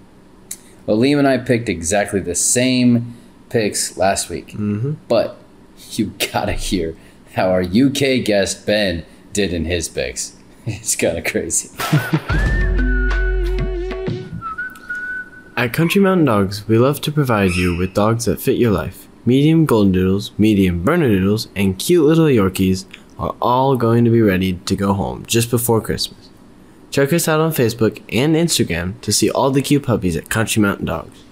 well 0.85 0.97
liam 0.97 1.17
and 1.19 1.27
i 1.27 1.37
picked 1.37 1.67
exactly 1.67 2.19
the 2.21 2.35
same 2.35 3.15
picks 3.49 3.97
last 3.97 4.29
week 4.29 4.49
Mm-hmm. 4.49 4.93
but 5.09 5.37
you 5.91 6.13
gotta 6.31 6.53
hear 6.53 6.95
how 7.35 7.49
our 7.49 7.61
uk 7.61 8.23
guest 8.25 8.65
ben 8.65 9.05
did 9.33 9.53
in 9.53 9.65
his 9.65 9.87
picks 9.89 10.35
it's 10.65 10.95
kind 10.95 11.17
of 11.17 11.23
crazy 11.23 11.69
At 15.57 15.73
Country 15.73 15.99
Mountain 15.99 16.25
Dogs, 16.25 16.67
we 16.67 16.77
love 16.77 17.01
to 17.01 17.11
provide 17.11 17.55
you 17.55 17.75
with 17.75 17.95
dogs 17.95 18.25
that 18.25 18.39
fit 18.39 18.59
your 18.59 18.69
life. 18.69 19.07
Medium 19.25 19.65
Golden 19.65 19.91
Doodles, 19.91 20.31
medium 20.37 20.85
Bernedoodles, 20.85 21.47
and 21.55 21.79
cute 21.79 22.05
little 22.05 22.27
Yorkies 22.27 22.85
are 23.17 23.35
all 23.41 23.75
going 23.75 24.05
to 24.05 24.11
be 24.11 24.21
ready 24.21 24.53
to 24.53 24.75
go 24.75 24.93
home 24.93 25.25
just 25.25 25.49
before 25.49 25.81
Christmas. 25.81 26.29
Check 26.91 27.11
us 27.11 27.27
out 27.27 27.39
on 27.39 27.51
Facebook 27.53 28.03
and 28.13 28.35
Instagram 28.35 29.01
to 29.01 29.11
see 29.11 29.31
all 29.31 29.49
the 29.49 29.63
cute 29.63 29.81
puppies 29.81 30.15
at 30.15 30.29
Country 30.29 30.61
Mountain 30.61 30.85
Dogs. 30.85 31.23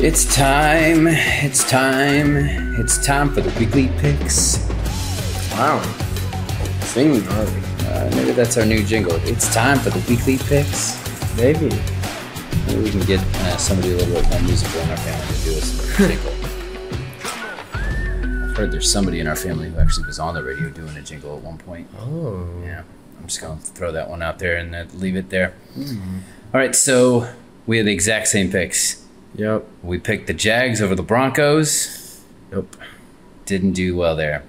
It's 0.00 0.24
time 0.34 1.06
it's 1.08 1.68
time 1.68 2.36
it's 2.78 3.04
time 3.04 3.32
for 3.32 3.40
the 3.40 3.50
weekly 3.58 3.88
picks 3.98 4.66
Wow. 5.52 5.82
Singing 6.82 7.26
early. 7.26 7.62
uh, 7.88 8.10
maybe 8.14 8.30
that's 8.30 8.56
our 8.56 8.64
new 8.64 8.84
jingle 8.84 9.14
it's 9.24 9.52
time 9.52 9.78
for 9.78 9.90
the 9.90 9.98
weekly 10.08 10.38
picks 10.38 10.96
Maybe. 11.36 11.68
Maybe 12.66 12.82
we 12.82 12.90
can 12.90 13.00
get 13.02 13.20
uh, 13.20 13.56
somebody 13.58 13.92
a 13.92 13.96
little 13.96 14.12
bit 14.14 14.28
more 14.28 14.40
musical 14.40 14.80
in 14.80 14.90
our 14.90 14.96
family 14.96 15.36
to 15.36 15.44
do 15.44 15.56
us 15.56 16.00
a 16.00 16.08
jingle. 16.08 16.32
I've 18.50 18.56
heard 18.56 18.72
there's 18.72 18.90
somebody 18.90 19.20
in 19.20 19.28
our 19.28 19.36
family 19.36 19.70
who 19.70 19.78
actually 19.78 20.06
was 20.06 20.18
on 20.18 20.34
the 20.34 20.42
radio 20.42 20.68
doing 20.70 20.96
a 20.96 21.02
jingle 21.02 21.36
at 21.36 21.44
one 21.44 21.58
point. 21.58 21.88
Oh. 21.96 22.44
Yeah, 22.64 22.82
I'm 23.20 23.26
just 23.28 23.40
gonna 23.40 23.60
throw 23.60 23.92
that 23.92 24.10
one 24.10 24.20
out 24.20 24.40
there 24.40 24.56
and 24.56 24.74
uh, 24.74 24.86
leave 24.94 25.14
it 25.14 25.30
there. 25.30 25.54
Mm-hmm. 25.76 26.18
All 26.52 26.60
right, 26.60 26.74
so 26.74 27.32
we 27.68 27.76
have 27.76 27.86
the 27.86 27.92
exact 27.92 28.26
same 28.26 28.50
picks. 28.50 29.04
Yep. 29.34 29.66
We 29.82 29.98
picked 29.98 30.26
the 30.26 30.34
Jags 30.34 30.80
over 30.82 30.94
the 30.94 31.02
Broncos. 31.02 32.20
Nope. 32.50 32.76
Didn't 33.44 33.72
do 33.72 33.96
well 33.96 34.16
there. 34.16 34.42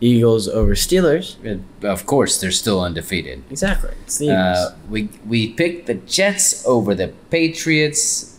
Eagles 0.00 0.48
over 0.48 0.74
Steelers. 0.74 1.36
Uh, 1.46 1.86
Of 1.88 2.06
course, 2.06 2.40
they're 2.40 2.50
still 2.50 2.80
undefeated. 2.80 3.44
Exactly. 3.50 3.90
It's 4.04 4.18
the 4.18 4.26
Eagles. 4.26 4.38
Uh, 4.58 4.74
we 4.90 5.08
we 5.26 5.50
picked 5.52 5.86
the 5.86 5.94
Jets 5.94 6.64
over 6.66 6.94
the 6.94 7.08
Patriots. 7.30 8.38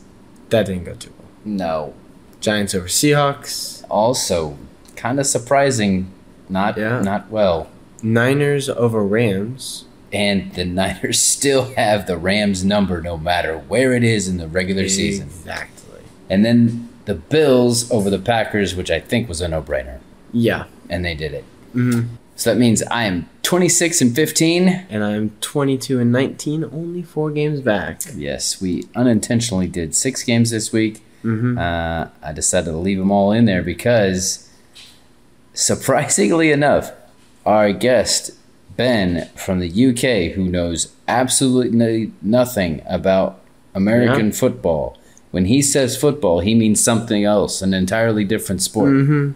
that 0.49 0.65
didn't 0.65 0.83
go 0.85 0.93
too 0.95 1.11
well. 1.17 1.27
No, 1.45 1.93
Giants 2.41 2.75
over 2.75 2.87
Seahawks. 2.87 3.83
also 3.89 4.57
kind 4.95 5.19
of 5.19 5.25
surprising 5.25 6.11
not 6.49 6.77
Yeah. 6.77 7.01
not 7.01 7.29
well 7.31 7.69
Niners 8.01 8.67
over 8.69 9.03
Rams. 9.03 9.85
And 10.13 10.53
the 10.53 10.63
niners 10.81 11.19
still 11.19 11.73
have 11.73 12.05
the 12.07 12.17
rams 12.17 12.63
number 12.63 13.01
no 13.01 13.17
matter 13.17 13.57
where 13.57 13.93
it 13.93 14.03
is 14.03 14.27
in 14.27 14.37
the 14.37 14.47
regular 14.47 14.87
season 14.87 15.25
Exactly. 15.27 16.01
and 16.29 16.45
then 16.45 16.87
the 17.05 17.15
bills 17.15 17.89
over 17.91 18.09
the 18.09 18.19
packers 18.19 18.75
which 18.75 18.89
i 18.91 18.99
think 18.99 19.27
was 19.27 19.41
a 19.41 19.47
no-brainer 19.47 19.99
Yeah. 20.31 20.65
and 20.89 21.03
they 21.03 21.15
did 21.15 21.33
it 21.33 21.43
Mm-hmm. 21.75 22.15
so 22.35 22.51
that 22.53 22.59
means 22.59 22.83
i 22.83 23.03
am 23.05 23.27
26 23.41 24.01
and 24.01 24.15
15 24.15 24.85
And 24.89 25.03
I'm 25.03 25.31
22 25.41 25.99
and 25.99 26.11
19, 26.11 26.63
only 26.65 27.01
four 27.01 27.29
games 27.31 27.59
back. 27.61 28.01
yes 28.15 28.61
we 28.61 28.87
unintentionally 28.95 29.67
did 29.67 29.95
six 29.95 30.23
games 30.23 30.51
this 30.51 30.71
week 30.71 31.01
Mm-hmm. 31.23 31.57
uh, 31.57 32.09
i 32.21 32.31
decided 32.33 32.71
to 32.71 32.77
leave 32.77 32.99
them 32.99 33.09
all 33.11 33.31
in 33.31 33.45
there 33.45 33.63
because 33.63 34.49
surprisingly 35.53 36.51
enough 36.51 36.91
our 37.45 37.71
guest 37.73 38.31
ben 38.75 39.29
from 39.35 39.59
the 39.59 39.69
uk 39.89 40.33
who 40.35 40.43
knows 40.43 40.93
absolutely 41.07 42.11
nothing 42.21 42.81
about 42.87 43.39
american 43.75 44.27
Yeah. 44.27 44.31
football 44.33 44.97
when 45.31 45.45
he 45.45 45.61
says 45.61 45.97
football 45.97 46.39
he 46.41 46.53
means 46.55 46.83
something 46.83 47.23
else 47.23 47.61
an 47.61 47.73
entirely 47.73 48.23
different 48.23 48.61
sport 48.61 48.91
Mm-hmm. 48.91 49.31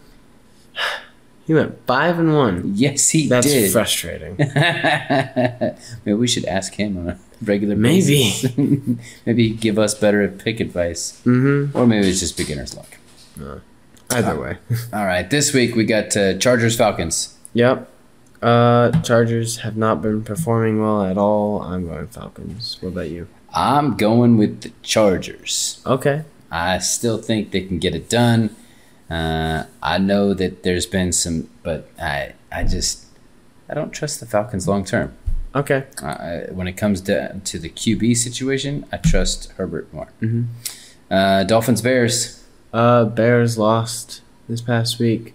He 1.47 1.54
went 1.54 1.80
five 1.88 2.19
and 2.19 2.36
one. 2.36 2.73
yes 2.76 3.10
he 3.12 3.28
That's 3.30 3.47
did 3.47 3.71
frustrating. 3.71 4.36
maybe 6.06 6.13
we 6.13 6.28
should 6.28 6.43
ask 6.45 6.73
him 6.73 6.97
on 6.97 7.10
a 7.12 7.19
regular 7.41 7.76
basis 7.76 8.45
maybe 9.26 9.47
he'd 9.50 9.60
give 9.62 9.80
us 9.80 9.93
better 9.95 10.28
pick 10.28 10.60
advice 10.60 11.21
mm-hmm. 11.26 11.76
or 11.78 11.88
maybe 11.88 12.08
it's 12.10 12.19
just 12.19 12.36
beginner's 12.38 12.76
luck 12.76 12.97
Either 14.10 14.39
way. 14.39 14.58
all 14.93 15.06
right 15.06 15.30
this 15.30 15.54
week 15.54 15.76
we 15.76 15.86
got 15.86 16.15
uh, 16.17 16.38
chargers 16.38 16.76
falcons 16.76 17.38
yep. 17.54 17.89
Uh, 18.41 18.91
Chargers 19.02 19.58
have 19.58 19.76
not 19.78 20.02
been 20.02 20.23
performing 20.23 20.82
well 20.82 21.04
at 21.04 21.17
all. 21.17 21.62
I'm 21.62 21.88
going 21.88 22.08
Falcons. 22.08 22.78
What 22.82 22.89
about 22.89 23.10
you? 23.10 23.28
I'm 23.54 23.95
going 23.97 24.38
with 24.38 24.62
the 24.62 24.71
Chargers. 24.84 25.82
Okay. 25.86 26.23
I 26.52 26.78
still 26.80 27.17
think 27.17 27.52
they 27.52 27.62
can 27.62 27.80
get 27.80 27.95
it 27.95 28.10
done. 28.10 28.56
Uh, 29.10 29.63
I 29.82 29.97
know 29.97 30.34
that 30.34 30.63
there's 30.63 30.86
been 30.86 31.12
some, 31.12 31.50
but 31.63 31.89
I 32.00 32.34
I 32.52 32.63
just 32.63 33.06
I 33.69 33.73
don't 33.73 33.91
trust 33.91 34.19
the 34.19 34.26
Falcons 34.26 34.67
long 34.67 34.86
term. 34.86 35.13
Okay. 35.56 35.86
Uh, 36.04 36.39
when 36.54 36.67
it 36.67 36.73
comes 36.73 37.02
to, 37.02 37.39
to 37.43 37.58
the 37.58 37.69
QB 37.69 38.15
situation, 38.17 38.86
I 38.91 38.97
trust 38.97 39.52
Herbert 39.54 39.91
more. 39.93 40.10
Mhm. 40.21 40.47
Uh, 41.10 41.43
Dolphins 41.45 41.82
Bears. 41.82 42.43
Uh, 42.73 43.06
Bears 43.06 43.58
lost 43.58 44.21
this 44.47 44.62
past 44.62 45.00
week 45.00 45.34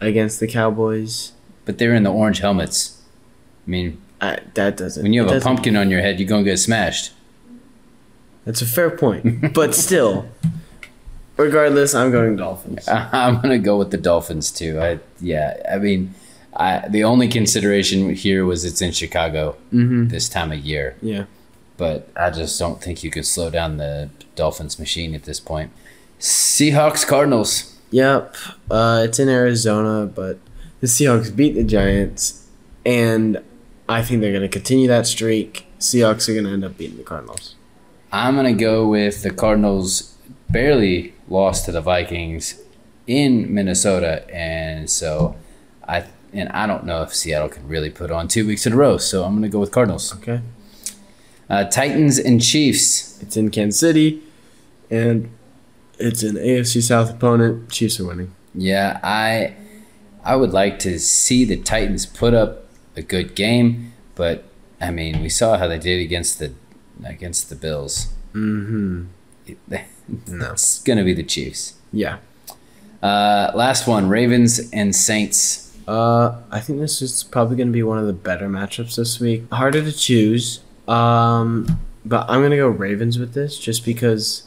against 0.00 0.40
the 0.40 0.46
Cowboys. 0.46 1.32
But 1.64 1.78
they're 1.78 1.94
in 1.94 2.02
the 2.02 2.12
orange 2.12 2.40
helmets. 2.40 3.00
I 3.66 3.70
mean, 3.70 4.00
I, 4.20 4.38
that 4.54 4.76
doesn't. 4.76 5.02
when 5.02 5.12
you 5.12 5.20
have 5.22 5.30
a 5.30 5.34
doesn't- 5.34 5.46
pumpkin 5.46 5.76
on 5.76 5.90
your 5.90 6.00
head, 6.00 6.18
you're 6.20 6.28
gonna 6.28 6.44
get 6.44 6.58
smashed. 6.58 7.12
That's 8.44 8.60
a 8.60 8.66
fair 8.66 8.90
point, 8.90 9.54
but 9.54 9.74
still, 9.74 10.26
regardless, 11.36 11.94
I'm 11.94 12.10
going 12.10 12.36
Dolphins. 12.36 12.86
I'm 12.88 13.40
gonna 13.40 13.58
go 13.58 13.78
with 13.78 13.90
the 13.90 13.96
Dolphins 13.96 14.50
too. 14.50 14.80
I 14.80 14.98
yeah. 15.20 15.56
I 15.70 15.78
mean, 15.78 16.14
I 16.54 16.86
the 16.88 17.04
only 17.04 17.28
consideration 17.28 18.14
here 18.14 18.44
was 18.44 18.64
it's 18.64 18.82
in 18.82 18.92
Chicago 18.92 19.56
Mm-hmm. 19.72 20.08
this 20.08 20.28
time 20.28 20.52
of 20.52 20.58
year, 20.58 20.96
Yeah. 21.00 21.24
but 21.78 22.08
I 22.16 22.30
just 22.30 22.58
don't 22.58 22.82
think 22.82 23.02
you 23.02 23.10
could 23.10 23.24
slow 23.26 23.48
down 23.50 23.78
the 23.78 24.10
Dolphins 24.36 24.78
machine 24.78 25.14
at 25.14 25.22
this 25.24 25.40
point. 25.40 25.70
Seahawks 26.20 27.06
Cardinals. 27.06 27.74
Yep. 27.90 28.34
Uh, 28.70 29.02
it's 29.04 29.18
in 29.18 29.28
Arizona, 29.28 30.04
but 30.06 30.38
the 30.84 30.88
Seahawks 30.88 31.34
beat 31.34 31.54
the 31.54 31.64
Giants, 31.64 32.46
and 32.84 33.42
I 33.88 34.02
think 34.02 34.20
they're 34.20 34.32
going 34.32 34.42
to 34.42 34.50
continue 34.50 34.86
that 34.88 35.06
streak. 35.06 35.66
Seahawks 35.78 36.28
are 36.28 36.34
going 36.34 36.44
to 36.44 36.50
end 36.50 36.62
up 36.62 36.76
beating 36.76 36.98
the 36.98 37.02
Cardinals. 37.02 37.54
I'm 38.12 38.36
gonna 38.36 38.52
go 38.52 38.86
with 38.86 39.22
the 39.22 39.30
Cardinals. 39.30 40.14
Barely 40.50 41.14
lost 41.26 41.64
to 41.64 41.72
the 41.72 41.80
Vikings 41.80 42.60
in 43.08 43.52
Minnesota, 43.52 44.24
and 44.32 44.88
so 44.88 45.36
I 45.88 46.04
and 46.32 46.48
I 46.50 46.68
don't 46.68 46.84
know 46.84 47.02
if 47.02 47.12
Seattle 47.12 47.48
can 47.48 47.66
really 47.66 47.90
put 47.90 48.12
on 48.12 48.28
two 48.28 48.46
weeks 48.46 48.66
in 48.66 48.74
a 48.74 48.76
row. 48.76 48.98
So 48.98 49.24
I'm 49.24 49.34
gonna 49.34 49.48
go 49.48 49.58
with 49.58 49.72
Cardinals. 49.72 50.14
Okay. 50.18 50.42
Uh, 51.50 51.64
Titans 51.64 52.18
and 52.18 52.40
Chiefs. 52.40 53.20
It's 53.20 53.36
in 53.36 53.50
Kansas 53.50 53.80
City, 53.80 54.22
and 54.90 55.30
it's 55.98 56.22
an 56.22 56.36
AFC 56.36 56.82
South 56.82 57.10
opponent. 57.10 57.70
Chiefs 57.70 57.98
are 57.98 58.06
winning. 58.06 58.32
Yeah, 58.54 59.00
I 59.02 59.56
I 60.24 60.36
would 60.36 60.52
like 60.52 60.78
to 60.80 60.98
see 60.98 61.44
the 61.44 61.56
Titans 61.56 62.06
put 62.06 62.34
up 62.34 62.64
a 62.96 63.02
good 63.02 63.34
game, 63.34 63.92
but 64.14 64.44
I 64.80 64.90
mean 64.90 65.22
we 65.22 65.28
saw 65.28 65.56
how 65.58 65.68
they 65.68 65.78
did 65.78 66.00
against 66.00 66.38
the 66.38 66.52
against 67.04 67.48
the 67.48 67.56
Bills. 67.56 68.12
Mm-hmm. 68.32 69.04
No. 70.28 70.52
It's 70.52 70.82
gonna 70.82 71.02
be 71.02 71.14
the 71.14 71.22
Chiefs. 71.22 71.74
Yeah. 71.90 72.18
Uh, 73.02 73.50
last 73.54 73.86
one: 73.86 74.08
Ravens 74.10 74.70
and 74.70 74.94
Saints. 74.94 75.74
Uh, 75.88 76.40
I 76.50 76.60
think 76.60 76.78
this 76.78 77.02
is 77.02 77.22
probably 77.22 77.56
going 77.56 77.68
to 77.68 77.72
be 77.72 77.82
one 77.82 77.98
of 77.98 78.06
the 78.06 78.12
better 78.12 78.48
matchups 78.48 78.96
this 78.96 79.20
week. 79.20 79.50
Harder 79.52 79.82
to 79.82 79.92
choose. 79.92 80.60
Um, 80.88 81.80
but 82.04 82.28
I'm 82.28 82.40
going 82.40 82.50
to 82.50 82.56
go 82.56 82.68
Ravens 82.68 83.18
with 83.18 83.34
this 83.34 83.58
just 83.58 83.84
because 83.84 84.46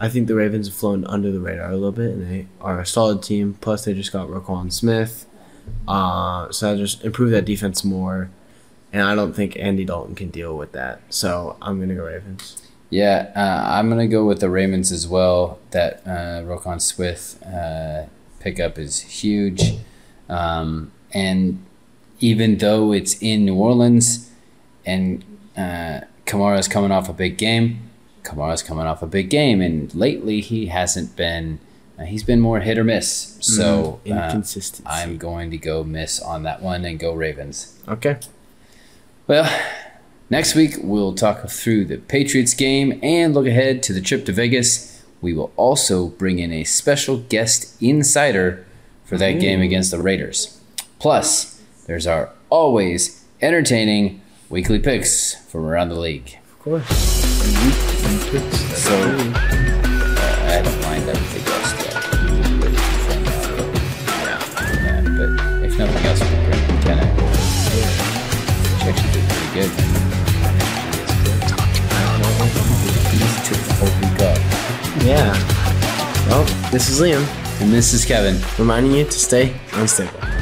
I 0.00 0.08
think 0.08 0.28
the 0.28 0.34
Ravens 0.34 0.68
have 0.68 0.76
flown 0.76 1.04
under 1.06 1.30
the 1.30 1.40
radar 1.40 1.70
a 1.70 1.74
little 1.74 1.92
bit 1.92 2.10
and 2.10 2.30
they 2.30 2.46
are 2.60 2.80
a 2.80 2.86
solid 2.86 3.22
team. 3.22 3.54
Plus, 3.60 3.84
they 3.84 3.94
just 3.94 4.12
got 4.12 4.28
Roquan 4.28 4.72
Smith. 4.72 5.26
Uh, 5.86 6.50
so 6.50 6.72
I 6.72 6.76
just 6.76 7.04
improve 7.04 7.30
that 7.32 7.44
defense 7.44 7.84
more. 7.84 8.30
And 8.92 9.02
I 9.02 9.14
don't 9.14 9.34
think 9.34 9.56
Andy 9.58 9.84
Dalton 9.84 10.14
can 10.14 10.30
deal 10.30 10.56
with 10.56 10.72
that. 10.72 11.00
So 11.10 11.56
I'm 11.60 11.86
to 11.86 11.94
go 11.94 12.04
Ravens. 12.04 12.62
Yeah, 12.88 13.32
uh, 13.34 13.72
I'm 13.72 13.88
gonna 13.88 14.06
go 14.06 14.24
with 14.24 14.40
the 14.40 14.48
Ravens 14.48 14.92
as 14.92 15.08
well. 15.08 15.58
That 15.72 16.02
uh, 16.06 16.42
Roquan 16.44 16.80
Smith 16.80 17.42
uh, 17.44 18.06
pickup 18.38 18.78
is 18.78 19.00
huge, 19.00 19.74
um, 20.28 20.92
and 21.12 21.64
even 22.20 22.58
though 22.58 22.92
it's 22.92 23.20
in 23.20 23.44
New 23.44 23.56
Orleans, 23.56 24.30
and 24.84 25.24
uh, 25.56 26.02
is 26.26 26.68
coming 26.68 26.92
off 26.92 27.08
a 27.08 27.12
big 27.12 27.36
game, 27.38 27.85
Kamara's 28.26 28.62
coming 28.62 28.86
off 28.86 29.02
a 29.02 29.06
big 29.06 29.30
game, 29.30 29.60
and 29.60 29.94
lately 29.94 30.40
he 30.40 30.66
hasn't 30.66 31.16
been. 31.16 31.60
Uh, 31.98 32.04
he's 32.04 32.22
been 32.22 32.40
more 32.40 32.60
hit 32.60 32.76
or 32.76 32.84
miss. 32.84 33.38
So 33.40 34.00
uh, 34.04 34.10
Inconsistency. 34.10 34.84
I'm 34.86 35.16
going 35.16 35.50
to 35.50 35.56
go 35.56 35.82
miss 35.82 36.20
on 36.20 36.42
that 36.42 36.60
one 36.60 36.84
and 36.84 36.98
go 36.98 37.14
Ravens. 37.14 37.78
Okay. 37.88 38.18
Well, 39.26 39.50
next 40.28 40.54
week 40.54 40.74
we'll 40.82 41.14
talk 41.14 41.48
through 41.48 41.86
the 41.86 41.96
Patriots 41.96 42.52
game 42.52 43.00
and 43.02 43.32
look 43.32 43.46
ahead 43.46 43.82
to 43.84 43.94
the 43.94 44.02
trip 44.02 44.26
to 44.26 44.32
Vegas. 44.32 45.04
We 45.22 45.32
will 45.32 45.52
also 45.56 46.08
bring 46.08 46.38
in 46.38 46.52
a 46.52 46.64
special 46.64 47.16
guest 47.16 47.80
insider 47.80 48.66
for 49.06 49.16
that 49.16 49.40
game 49.40 49.62
against 49.62 49.90
the 49.90 50.02
Raiders. 50.02 50.60
Plus, 50.98 51.62
there's 51.86 52.06
our 52.06 52.30
always 52.50 53.24
entertaining 53.40 54.20
weekly 54.48 54.78
picks 54.78 55.34
from 55.50 55.64
around 55.64 55.88
the 55.88 55.98
league. 55.98 56.36
Of 56.52 56.58
course. 56.58 57.15
So, 57.46 58.92
uh, 58.92 59.36
I 60.46 60.58
haven't 60.58 60.80
lined 60.82 61.06
the 61.06 61.12
guest 61.46 61.76
yet. 61.78 61.94
Yeah, 64.82 65.00
but 65.16 65.30
if 65.64 65.78
nothing 65.78 66.04
else, 66.06 66.20
we 66.20 66.26
can 66.26 66.42
bring 66.50 66.82
Kenna. 66.82 67.06
She 68.78 68.88
actually 68.88 69.12
did 69.12 69.24
pretty 69.30 69.50
good. 69.54 69.70
He's 73.14 73.34
took 73.46 73.60
the 73.62 73.74
whole 73.78 73.94
week. 74.00 75.06
Yeah. 75.06 75.30
Well, 76.28 76.44
this 76.72 76.88
is 76.88 77.00
Liam 77.00 77.24
And 77.60 77.72
this 77.72 77.92
is 77.92 78.04
Kevin. 78.04 78.36
reminding 78.58 78.92
you 78.92 79.04
to 79.04 79.12
stay 79.12 79.54
unstable. 79.74 80.35